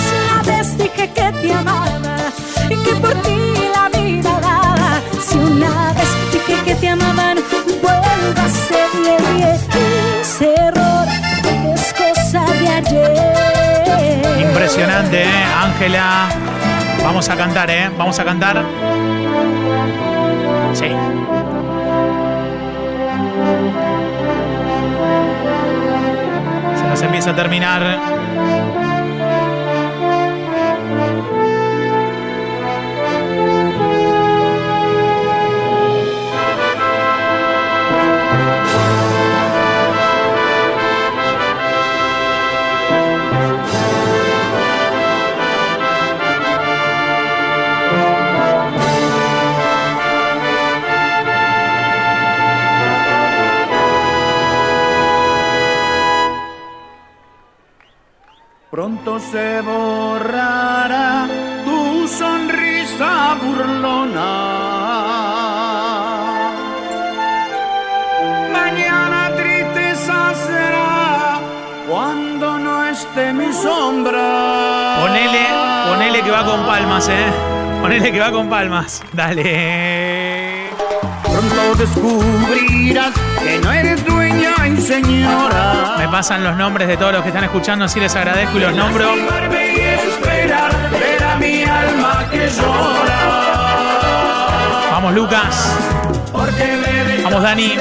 [0.64, 2.16] Dije que te amaba
[2.70, 3.38] y que por ti
[3.74, 5.00] la vida daba.
[5.20, 7.42] Si una vez dije que te amaba, no
[7.82, 8.84] vuelva a ser
[10.20, 11.06] ese error
[11.74, 14.40] es cosa de ayer.
[14.40, 15.44] Impresionante, ¿eh?
[15.62, 16.28] Ángela.
[17.04, 17.90] Vamos a cantar, ¿eh?
[17.98, 18.64] Vamos a cantar.
[20.72, 20.88] Sí.
[26.76, 27.98] Se nos empieza a terminar.
[59.30, 61.26] Se borrará
[61.64, 64.30] tu sonrisa burlona.
[68.52, 71.40] Mañana tristeza será
[71.88, 74.98] cuando no esté mi sombra.
[75.00, 75.44] Ponele,
[75.88, 77.26] ponele que va con palmas, ¿eh?
[77.80, 79.02] Ponele que va con palmas.
[79.12, 80.70] Dale.
[81.22, 83.12] Pronto descubrirás
[83.42, 84.43] que no eres dueña y
[84.80, 85.96] señora.
[85.98, 88.74] Me pasan los nombres de todos los que están escuchando, así les agradezco y los
[88.74, 89.14] nombro.
[89.16, 89.20] Y
[89.80, 93.20] esperar, ver a mi alma que llora.
[94.92, 95.76] Vamos, Lucas.
[96.32, 97.74] Porque me dejaste Vamos, Dani.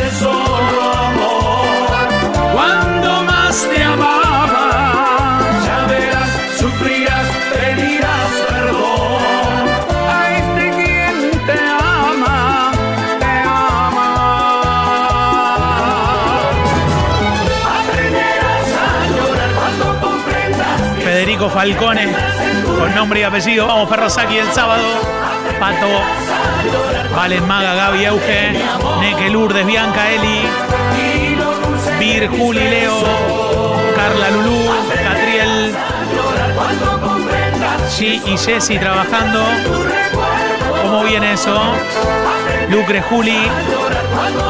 [2.53, 4.22] Cuando más te amaba,
[21.43, 22.07] Federico Falcone,
[22.77, 23.67] con nombre y apellido.
[23.67, 24.83] Vamos, Ferrosaki el sábado.
[25.59, 25.87] Pato,
[27.15, 28.53] Valen Maga, Gaby Euge,
[28.99, 30.41] Neke Lourdes, Bianca Eli,
[31.99, 33.03] Vir, Juli, Leo,
[33.95, 34.69] Carla Lulú,
[35.03, 35.75] Catriel,
[37.89, 39.43] G y Jessy trabajando.
[40.81, 41.59] ¿Cómo viene eso?
[42.69, 43.37] Lucre, Juli,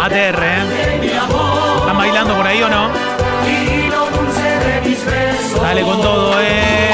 [0.01, 0.43] ATR.
[0.43, 1.11] ¿eh?
[1.79, 3.12] ¿Están bailando por ahí o no?
[5.61, 6.91] Dale con todo, eh.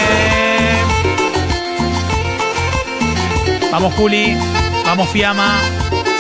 [3.72, 4.36] Vamos, Juli.
[4.86, 5.60] Vamos, Fiamma.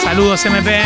[0.03, 0.81] Saludos, MP.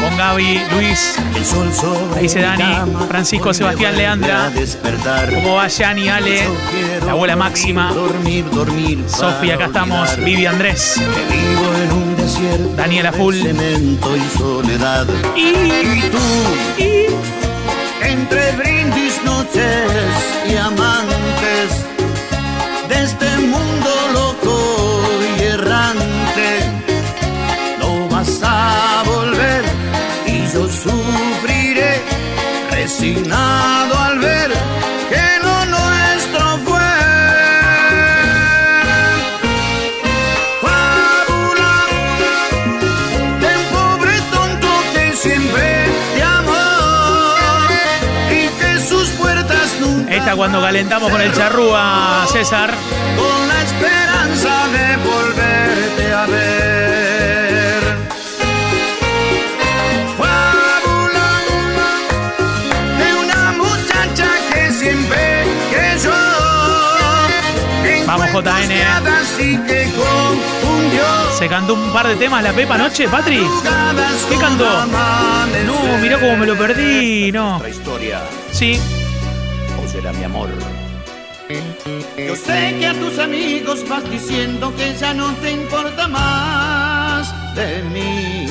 [0.00, 1.16] Con Gaby, Luis.
[1.36, 1.68] el sol
[2.16, 4.50] Ahí dice Dani, Francisco, Sebastián, Leandra.
[4.50, 5.32] despertar.
[5.32, 6.42] ¿Cómo va Yani, Ale?
[7.06, 7.92] La abuela Máxima.
[7.92, 9.04] Dormir, dormir.
[9.06, 10.16] Sofía, acá estamos.
[10.16, 10.94] Vivi Andrés.
[10.96, 12.76] Que vivo en un desierto.
[12.76, 13.36] Daniela Full.
[13.42, 15.06] Cemento y soledad.
[15.36, 16.18] Y, tú,
[18.02, 18.52] entre
[19.62, 21.68] noches y amantes
[22.88, 25.02] de este mundo loco
[25.38, 26.48] y errante,
[27.80, 29.64] no vas a volver
[30.26, 32.02] y yo sufriré
[32.70, 33.91] resignado
[50.30, 52.72] cuando calentamos con el charrúa, César.
[53.16, 57.82] con la esperanza de volverte a ver.
[60.16, 61.40] Fábula
[62.98, 65.48] de una muchacha que siempre en
[68.06, 68.72] Vamos, JN.
[69.66, 69.90] que
[71.36, 73.46] Se cantó un par de temas la Pepa anoche, Patri.
[74.28, 74.86] ¿Qué cantó?
[74.86, 77.32] No, mirá cómo me lo perdí.
[77.32, 77.60] No.
[77.68, 78.80] Historia Sí.
[79.92, 80.48] Será mi amor.
[82.16, 87.24] Yo sé que a tus amigos vas diciendo que ya no te importa más.
[87.54, 88.46] de mí.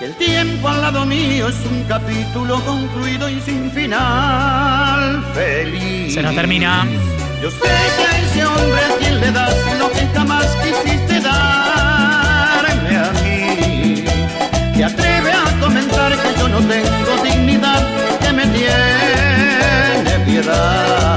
[0.00, 6.14] Que el tiempo al lado mío es un capítulo concluido y sin final feliz.
[6.14, 6.84] Se nos termina.
[7.40, 12.96] Yo sé que a ese hombre a quien le das lo que jamás quisiste darme
[12.96, 14.04] a mí.
[14.74, 17.82] Te atreve a comentar que yo no tengo dignidad,
[18.20, 19.33] que me tiene
[20.24, 21.13] piedad.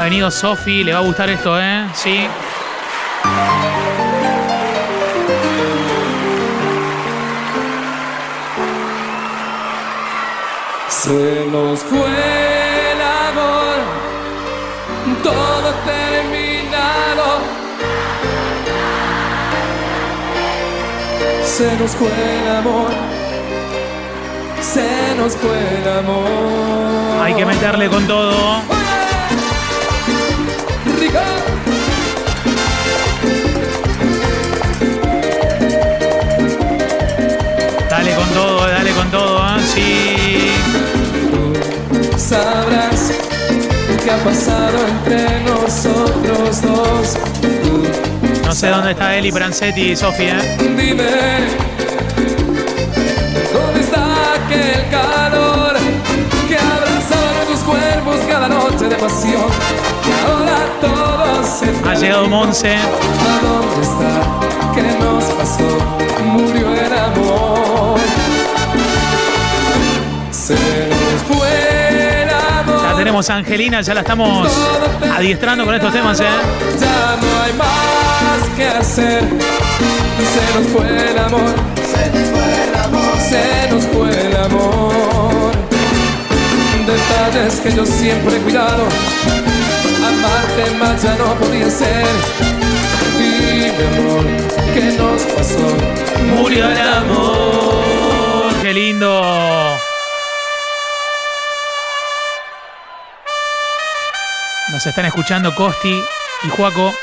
[0.00, 1.86] Ha venido Sofi, le va a gustar esto, ¿eh?
[1.92, 2.26] Sí.
[10.88, 13.76] Se nos fue el amor,
[15.22, 17.40] todo terminado.
[21.44, 22.90] Se nos fue el amor,
[24.62, 27.22] se nos fue el amor.
[27.22, 28.62] Hay que meterle con todo.
[39.80, 40.52] Sí.
[42.16, 43.12] Sabrás
[44.04, 47.16] qué ha pasado entre nosotros dos.
[48.44, 50.56] No sé dónde está Eli Brancetti y Sofi, ¿eh?
[50.58, 50.94] Dime,
[53.52, 54.02] ¿dónde está
[54.34, 55.74] aquel calor
[56.48, 59.46] que abrazaba nuestros cuerpos cada noche de pasión?
[60.26, 62.74] Ahora todo se Ha llegado Monse.
[62.74, 62.78] ¿A
[63.42, 64.12] dónde está?
[64.74, 65.68] ¿Qué nos pasó?
[66.24, 67.69] Murió el amor.
[70.50, 72.82] Se nos fue el amor.
[72.82, 74.50] La tenemos a Angelina, ya la estamos
[75.16, 76.24] adiestrando con estos temas, ¿eh?
[76.80, 79.22] Ya no hay más que hacer.
[79.22, 81.54] Se nos fue el amor.
[81.76, 83.18] Se nos fue el amor.
[83.20, 85.52] Se nos fue el amor.
[86.86, 88.84] Detalles que yo siempre he cuidado.
[89.98, 92.06] Amarte más ya no podía ser.
[93.16, 94.24] Dime amor,
[94.74, 95.76] ¿qué nos pasó?
[96.36, 98.52] Murió el amor.
[98.62, 99.89] Qué lindo.
[104.80, 106.02] Nos están escuchando Costi
[106.42, 106.94] y Juaco.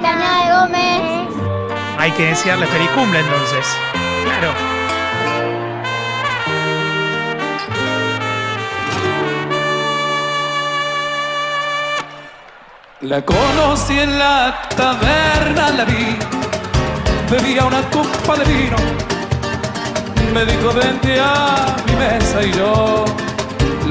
[0.00, 0.08] De
[0.52, 1.28] Gómez.
[1.98, 3.66] Hay que desearle feliz cumple entonces.
[4.24, 4.52] Claro.
[13.00, 16.16] La conocí en la taberna, la vi,
[17.30, 18.76] bebía una copa de vino.
[20.32, 23.04] Me dijo vente a mi mesa y yo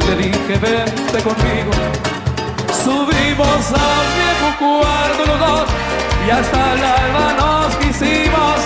[0.08, 1.72] le dije vente conmigo.
[2.84, 5.87] Subimos al viejo cuarto los dos
[6.26, 8.58] y hasta el alba nos quisimos.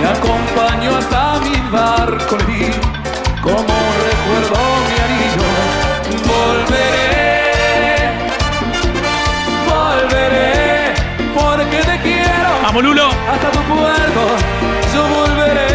[0.00, 2.70] Me acompañó hasta mi barco, vi
[3.40, 3.76] como
[4.08, 5.48] recuerdo mi anillo.
[6.26, 7.16] Volveré
[9.68, 10.94] volveré
[11.34, 12.48] porque te quiero.
[12.62, 13.08] Vamos, Lulo.
[13.08, 14.22] Hasta tu puerto
[14.94, 15.70] yo volveré.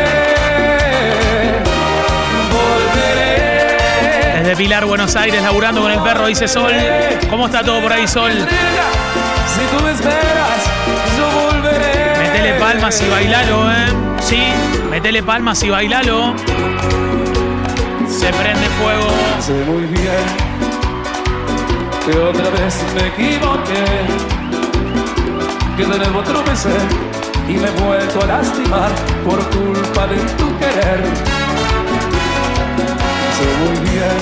[2.52, 4.40] Volveré.
[4.40, 6.74] Desde Pilar, Buenos Aires, laburando con el perro, dice Sol.
[7.30, 8.32] ¿Cómo está todo por ahí, Sol?
[9.54, 10.62] Si tú me esperas,
[11.18, 12.18] yo volveré.
[12.18, 13.88] Metele palmas y bailalo, ¿eh?
[14.22, 14.42] Sí,
[14.90, 16.34] metele palmas y bailalo.
[18.08, 19.08] Se prende fuego.
[19.40, 20.52] Sé muy bien
[22.06, 23.86] que otra vez me equivoqué,
[25.78, 26.76] que de nuevo tropecé
[27.48, 28.92] y me he vuelto a lastimar
[29.26, 31.04] por culpa de tu querer.
[33.38, 34.18] Sé muy bien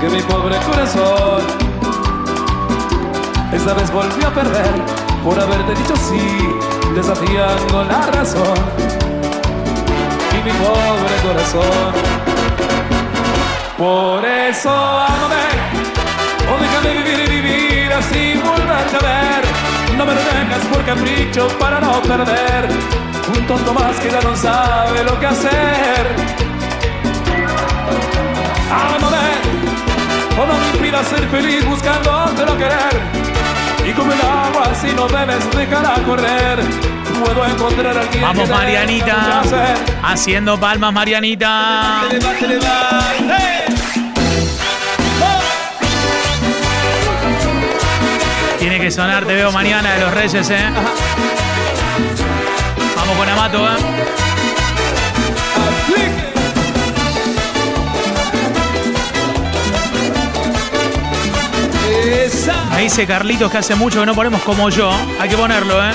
[0.00, 1.63] que mi pobre corazón
[3.54, 4.74] esta vez volvió a perder
[5.22, 6.48] por haberte dicho sí,
[6.94, 8.58] desafiando la razón.
[10.32, 11.92] Y mi pobre corazón
[13.78, 15.46] Por eso ámame,
[16.50, 19.44] o déjame vivir y vivir así volverte a ver.
[19.96, 22.68] No me detengas por capricho para no perder.
[23.36, 26.02] Un tonto más que ya no sabe lo que hacer.
[28.70, 29.28] Ámame,
[30.38, 32.83] o no me impidas ser feliz buscando no querer.
[34.04, 36.60] Y como el agua, si no bebes, déjala correr.
[37.24, 39.42] Puedo encontrar a alguien Vamos, que Marianita.
[40.02, 42.02] Haciendo palmas, Marianita.
[42.10, 43.64] ¡Hey!
[48.58, 50.70] Tiene que sonar, te veo mañana de los Reyes, ¿eh?
[52.96, 53.76] Vamos con Amato, ¿eh?
[62.74, 64.90] Me dice Carlitos que hace mucho que no ponemos como yo.
[65.20, 65.92] Hay que ponerlo, ¿eh?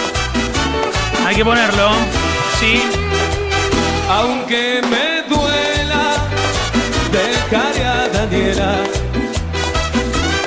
[1.28, 1.90] Hay que ponerlo.
[2.58, 2.82] Sí.
[4.10, 6.16] Aunque me duela,
[7.12, 8.78] dejaré a Daniela.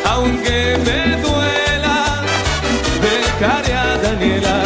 [0.07, 2.23] Aunque me duela,
[3.03, 3.73] dejaré
[4.03, 4.63] Daniela.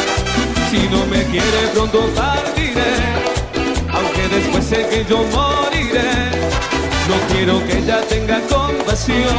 [0.71, 2.95] Si no me quiere pronto partiré,
[3.93, 6.26] aunque después sé que yo moriré.
[7.09, 9.37] No quiero que ella tenga compasión,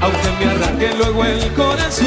[0.00, 2.06] aunque me arranque luego el corazón.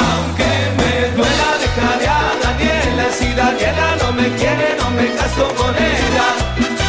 [0.00, 5.74] Aunque me duela dejaré a Daniela Si Daniela no me quiere no me caso con
[5.76, 6.26] ella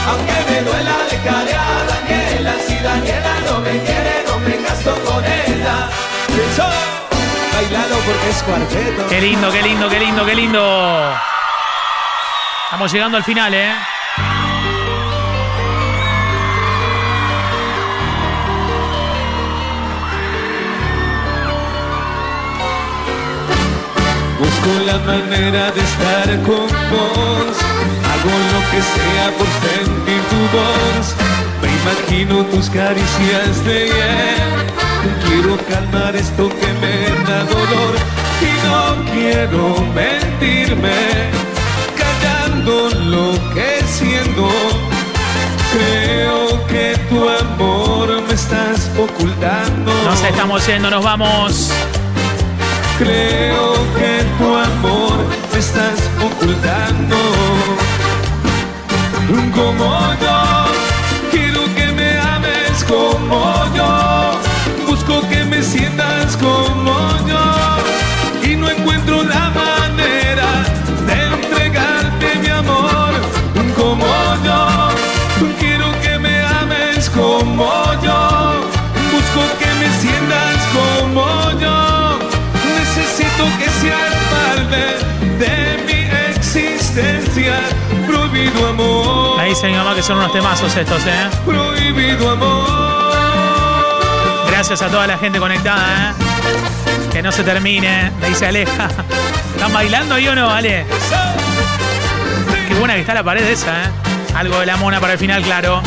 [0.08, 5.24] Aunque me duela dejaré a Daniela Si Daniela no me quiere no me caso con
[5.26, 5.90] ella
[6.30, 6.68] Eso,
[7.54, 11.35] bailalo porque es cuarteto Qué lindo, qué lindo, qué lindo, qué lindo.
[12.66, 13.74] Estamos llegando al final, ¿eh?
[24.40, 27.56] Busco la manera de estar con vos.
[28.12, 31.16] Hago lo que sea por sentir tu voz.
[31.62, 34.56] Me imagino tus caricias de hiel.
[35.28, 37.96] Quiero calmar esto que me da dolor.
[38.42, 41.55] Y no quiero mentirme.
[42.66, 44.50] Que siento.
[45.72, 49.94] Creo que tu amor me estás ocultando.
[50.04, 51.70] Nos estamos yendo, nos vamos.
[52.98, 55.14] Creo que tu amor
[55.54, 57.18] me estás ocultando.
[59.54, 60.35] Como yo,
[83.38, 84.84] Necesito que seas parte
[85.40, 86.00] de mi
[86.32, 87.60] existencia.
[88.08, 89.36] Prohibido amor.
[89.64, 91.30] Mi mamá que son unos temazos estos, ¿eh?
[91.46, 92.68] Prohibido amor.
[94.48, 96.14] Gracias a toda la gente conectada, ¿eh?
[97.12, 98.90] Que no se termine, me dice Aleja.
[99.54, 100.86] ¿Están bailando ahí o no, Ale?
[102.68, 103.90] Qué buena que está la pared esa, ¿eh?
[104.36, 105.82] Algo de la mona para el final, claro.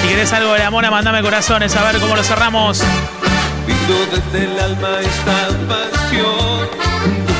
[0.00, 2.82] Si querés algo de la mona, mandame corazones a ver cómo lo cerramos.
[3.88, 6.68] Desde el alma esta pasión.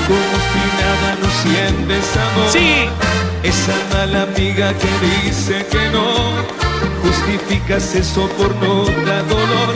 [0.08, 2.50] Como si nada no sientes amor.
[2.50, 2.88] Sí.
[3.42, 4.88] Esa mala amiga que
[5.26, 6.06] dice que no.
[7.02, 9.74] Justificas eso por no dar dolor.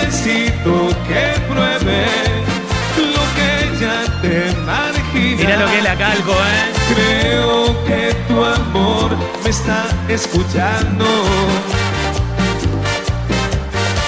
[0.00, 2.06] Necesito que pruebe
[2.96, 5.36] lo que ya te margina.
[5.36, 6.72] Mirá lo que es la calco, ¿eh?
[6.94, 9.10] Creo que tu amor
[9.42, 11.04] me está escuchando.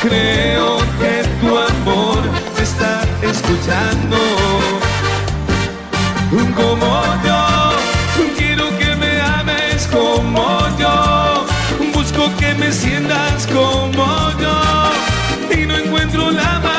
[0.00, 2.22] Creo que tu amor
[2.57, 4.16] me está escuchando.
[6.55, 11.47] Como yo, quiero que me ames como yo.
[11.95, 15.57] Busco que me sientas como yo.
[15.57, 16.75] Y no encuentro la manera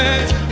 [0.00, 0.49] parte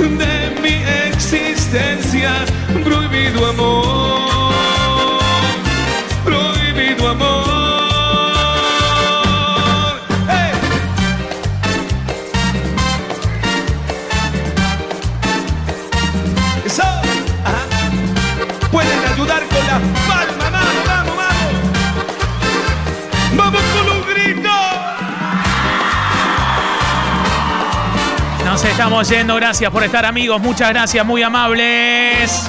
[29.00, 32.48] estamos yendo, gracias por estar amigos, muchas gracias, muy amables.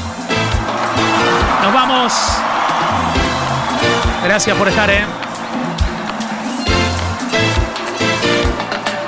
[1.61, 2.13] Nos vamos.
[4.23, 5.05] Gracias por estar, eh.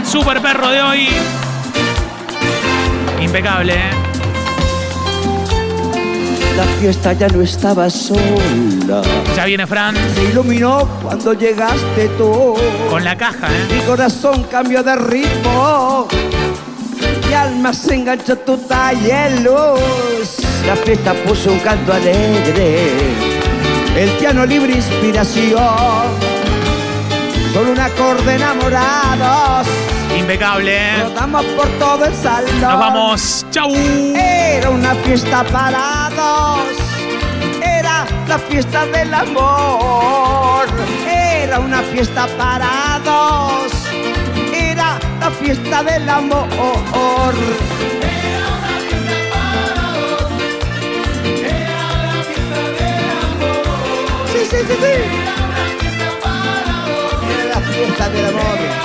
[0.03, 1.09] Super perro de hoy.
[3.19, 3.91] Impecable, eh.
[6.57, 9.01] La fiesta ya no estaba sola.
[9.35, 9.95] Ya viene Fran.
[10.13, 12.55] Se iluminó cuando llegaste tú.
[12.87, 13.73] Con la caja, ¿eh?
[13.73, 16.07] Mi corazón cambió de ritmo.
[17.31, 20.39] Mi alma se enganchó a tu luz.
[20.67, 22.89] La fiesta puso un canto alegre.
[23.95, 26.09] El piano libre inspiración.
[27.53, 29.65] Solo un acorde enamorados.
[30.19, 31.03] Impecable, ¿eh?
[31.03, 32.59] Rodamos por todo el salón.
[32.59, 33.45] Nos vamos.
[33.49, 33.71] Chau.
[33.73, 37.63] Era una fiesta para dos.
[37.63, 40.65] Era la fiesta del amor.
[41.09, 43.70] Era una fiesta para dos.
[45.31, 47.35] Era la fiesta del amor.
[54.31, 54.95] Sí, sí, sí, sí.
[57.31, 58.80] Era la fiesta del amor.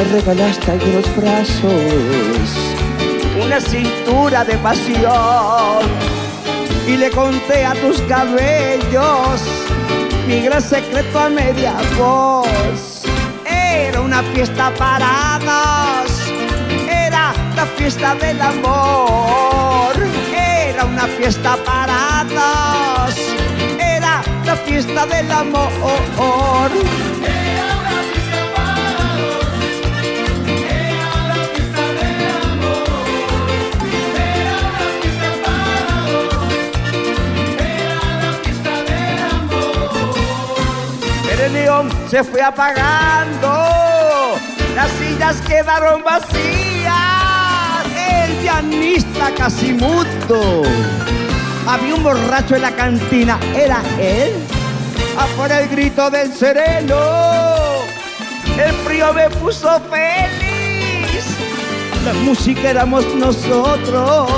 [0.00, 2.50] Me regalaste algunos brazos,
[3.44, 5.84] una cintura de pasión
[6.86, 9.42] y le conté a tus cabellos
[10.26, 13.02] mi gran secreto a media voz.
[13.44, 16.02] Era una fiesta para
[16.88, 19.92] era la fiesta del amor.
[20.34, 22.24] Era una fiesta para
[23.78, 26.70] era la fiesta del amor.
[42.08, 43.48] Se fue apagando,
[44.74, 46.94] las sillas quedaron vacías,
[47.96, 50.62] el pianista casi mudo.
[51.66, 54.32] Había un borracho en la cantina, ¿era él?
[55.16, 56.96] Afuera el grito del sereno,
[58.58, 61.24] el frío me puso feliz.
[62.04, 64.30] La música éramos nosotros,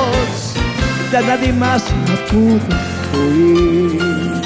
[1.10, 2.60] ya nadie más la pudo
[3.18, 4.41] oír.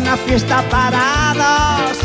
[0.00, 1.98] Una fiesta para dos,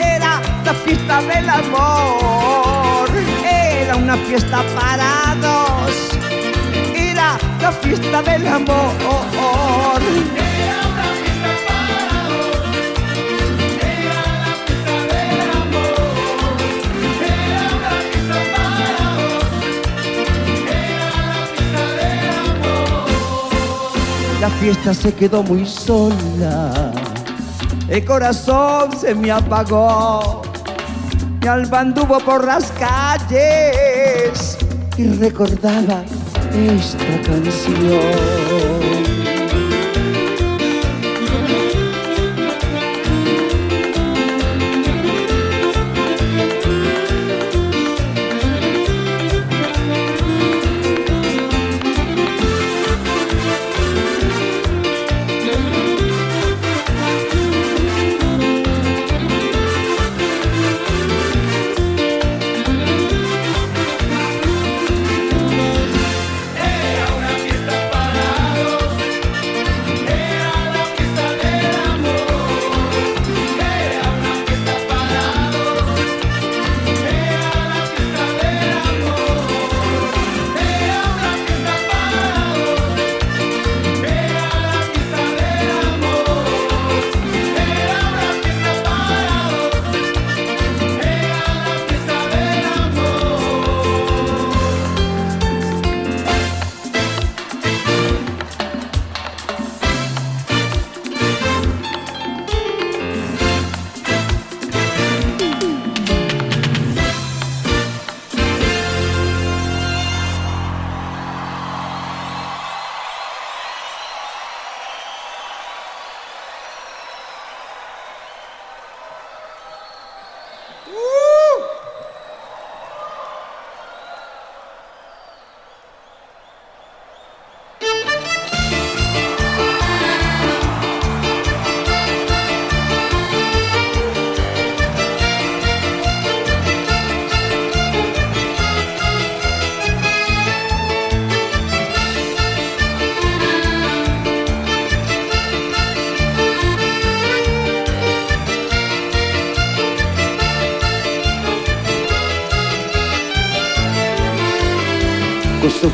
[0.00, 3.08] era la fiesta del amor.
[3.44, 5.92] Era una fiesta para dos,
[6.94, 10.00] era la fiesta del amor.
[24.40, 26.92] La fiesta se quedó muy sola,
[27.90, 30.42] el corazón se me apagó.
[31.40, 34.56] Mi alma anduvo por las calles
[34.96, 36.04] y recordaba
[36.54, 38.89] esta canción.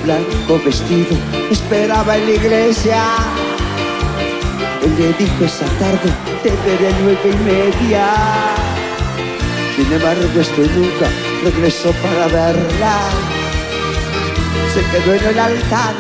[0.07, 1.17] Blanco vestido
[1.51, 3.03] esperaba en la iglesia.
[4.83, 6.09] Él le dijo esa tarde,
[6.43, 8.07] te veré nueve y media.
[9.75, 11.09] Sin embargo, este nunca
[11.43, 12.99] regresó para verla.
[14.73, 15.95] Se quedó en el altar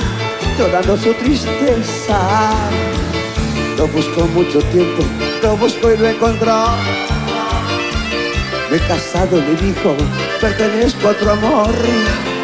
[0.56, 2.20] llorando su tristeza.
[3.76, 5.02] Lo buscó mucho tiempo,
[5.42, 6.66] lo buscó y lo encontró.
[8.70, 9.96] Me he casado, le dijo,
[10.40, 12.35] pertenezco a otro amor.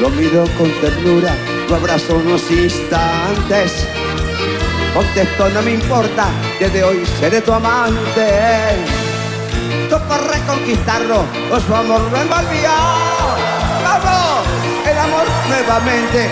[0.00, 1.36] Lo miró con ternura,
[1.68, 3.86] lo abrazó unos instantes.
[4.94, 6.28] Contestó, no me importa,
[6.58, 8.76] desde hoy seré tu amante.
[9.90, 12.70] Tocó reconquistarlo, o su amor lo envolvió.
[13.84, 14.46] ¡Vamos!
[14.90, 16.30] El amor nuevamente.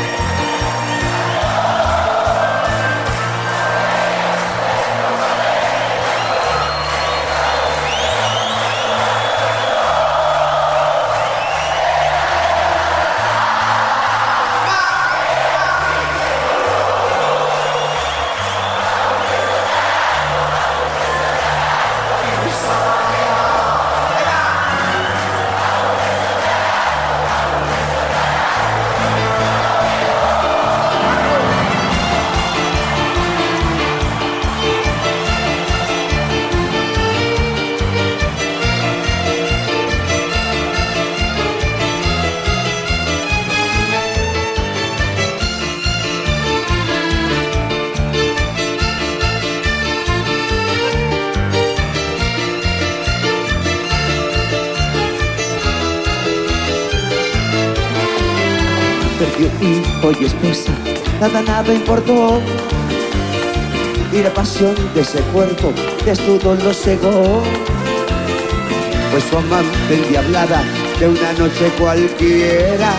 [61.20, 62.40] Nada, nada importó.
[64.12, 65.72] Y la pasión de ese cuerpo
[66.04, 67.42] desnudo lo cegó.
[69.10, 70.62] Pues su amante endiablada
[70.98, 72.92] de una noche cualquiera,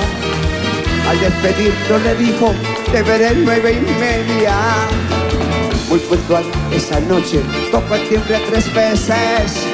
[1.10, 2.54] al despedirlo le dijo,
[2.92, 4.56] te veré nueve y media.
[5.88, 7.42] Muy puntual esa noche,
[7.72, 9.66] tocó el timbre tres veces.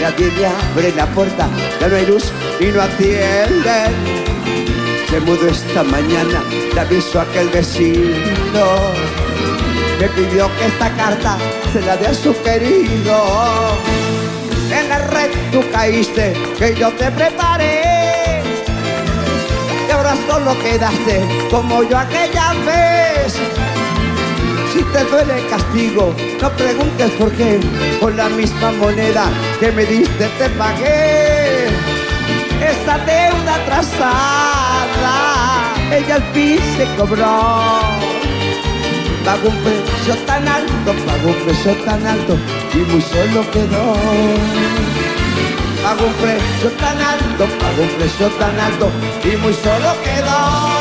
[0.00, 1.48] Nadie le abre la puerta,
[1.80, 2.24] ya no hay luz
[2.60, 3.92] y no atienden.
[5.08, 6.42] Se mudó esta mañana,
[6.76, 8.64] le avisó a aquel vecino.
[9.98, 11.38] Me pidió que esta carta
[11.72, 13.16] se la dé a su querido.
[14.70, 18.42] En la red tú caíste, que yo te preparé.
[19.88, 23.32] Y ahora solo quedaste como yo aquella vez.
[24.74, 27.58] Si te duele el castigo, no preguntes por qué.
[28.00, 31.68] Con la misma moneda que me diste te pagué.
[32.60, 34.65] Esta deuda atrasada,
[35.92, 37.80] ella al fin se cobró.
[39.24, 42.36] Pagó un precio tan alto, pagó un precio tan alto
[42.74, 43.94] y muy solo quedó.
[45.82, 48.90] Pagó un precio tan alto, pagó un precio tan alto
[49.24, 50.76] y muy solo quedó.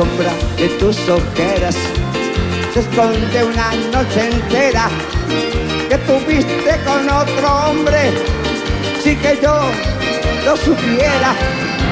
[0.00, 1.76] Sombra de tus ojeras
[2.72, 4.88] se esconde una noche entera
[5.90, 8.12] que tuviste con otro hombre.
[9.02, 9.60] Si que yo
[10.46, 11.34] lo supiera,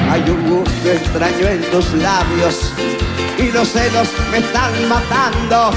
[0.09, 2.73] hay un gusto extraño en tus labios
[3.37, 5.71] y los celos me están matando,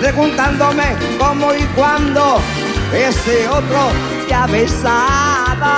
[0.00, 2.40] preguntándome cómo y cuándo
[2.92, 3.92] ese otro
[4.26, 5.72] te ha besado.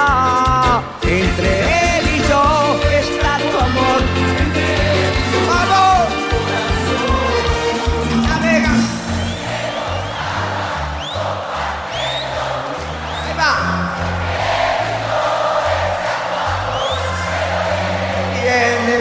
[1.02, 1.93] Entre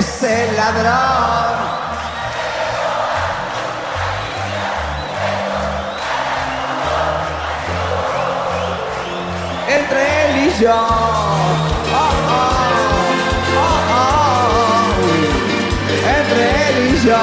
[0.04, 1.54] ese ladrón.
[9.70, 10.76] Entre él y yo.
[10.76, 12.52] Oh, oh,
[13.96, 15.00] oh,
[16.18, 17.22] Entre él y yo.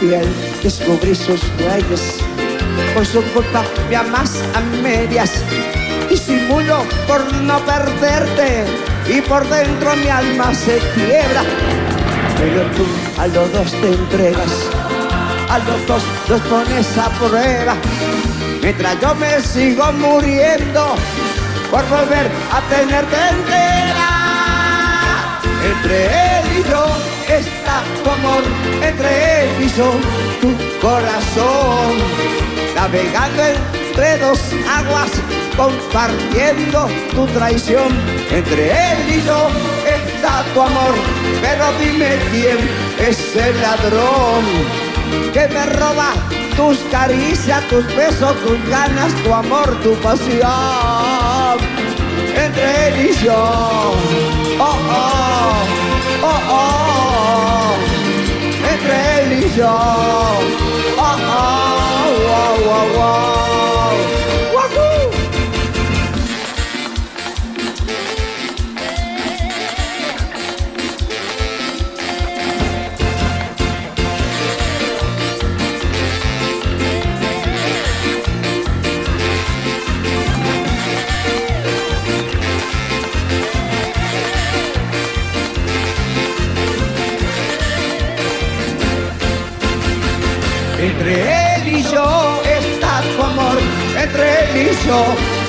[0.00, 0.26] Piel,
[0.62, 2.18] descubrí sus huellas.
[2.94, 5.30] Por su culpa me amas a medias.
[6.08, 8.64] Disimulo por no perderte
[9.08, 11.42] y por dentro mi alma se quiebra.
[12.38, 12.86] Pero tú
[13.18, 14.52] a los dos te entregas,
[15.48, 17.76] a los dos los pones a prueba.
[18.62, 20.94] Mientras yo me sigo muriendo
[21.70, 24.10] por volver a tenerte entera.
[25.64, 27.13] Entre él y yo
[28.02, 28.42] tu amor,
[28.82, 29.92] entre él y yo
[30.40, 30.50] tu
[30.80, 31.92] corazón.
[32.74, 35.10] Navegando entre dos aguas,
[35.56, 37.88] compartiendo tu traición.
[38.30, 39.48] Entre él y yo
[39.86, 40.94] está tu amor,
[41.40, 42.58] pero dime quién
[42.98, 44.94] es el ladrón
[45.32, 46.12] que me roba
[46.56, 51.58] tus caricias, tus besos, tus ganas, tu amor, tu pasión.
[52.36, 53.34] Entre él y yo,
[54.58, 55.52] oh oh,
[56.22, 56.83] oh oh,
[58.84, 59.68] entre él y yo,
[60.98, 61.16] oh
[62.18, 63.33] oh,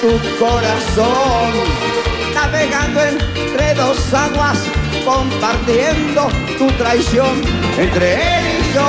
[0.02, 1.52] tu corazón.
[2.34, 4.60] Navegando entre dos aguas,
[5.04, 6.28] compartiendo
[6.58, 7.42] tu traición.
[7.78, 8.88] Entre él y yo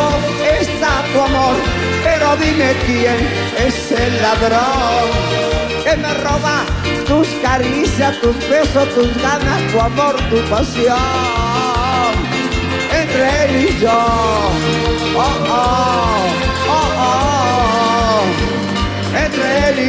[0.60, 1.56] está tu amor,
[2.02, 3.18] pero dime quién
[3.58, 6.64] es el ladrón que me roba
[7.06, 10.96] tus caricias, tus besos, tus ganas, tu amor, tu pasión.
[12.90, 14.46] Entre él y yo.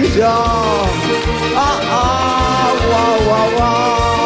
[0.06, 0.90] gens.
[1.56, 4.17] Ah ah, wah wah wah.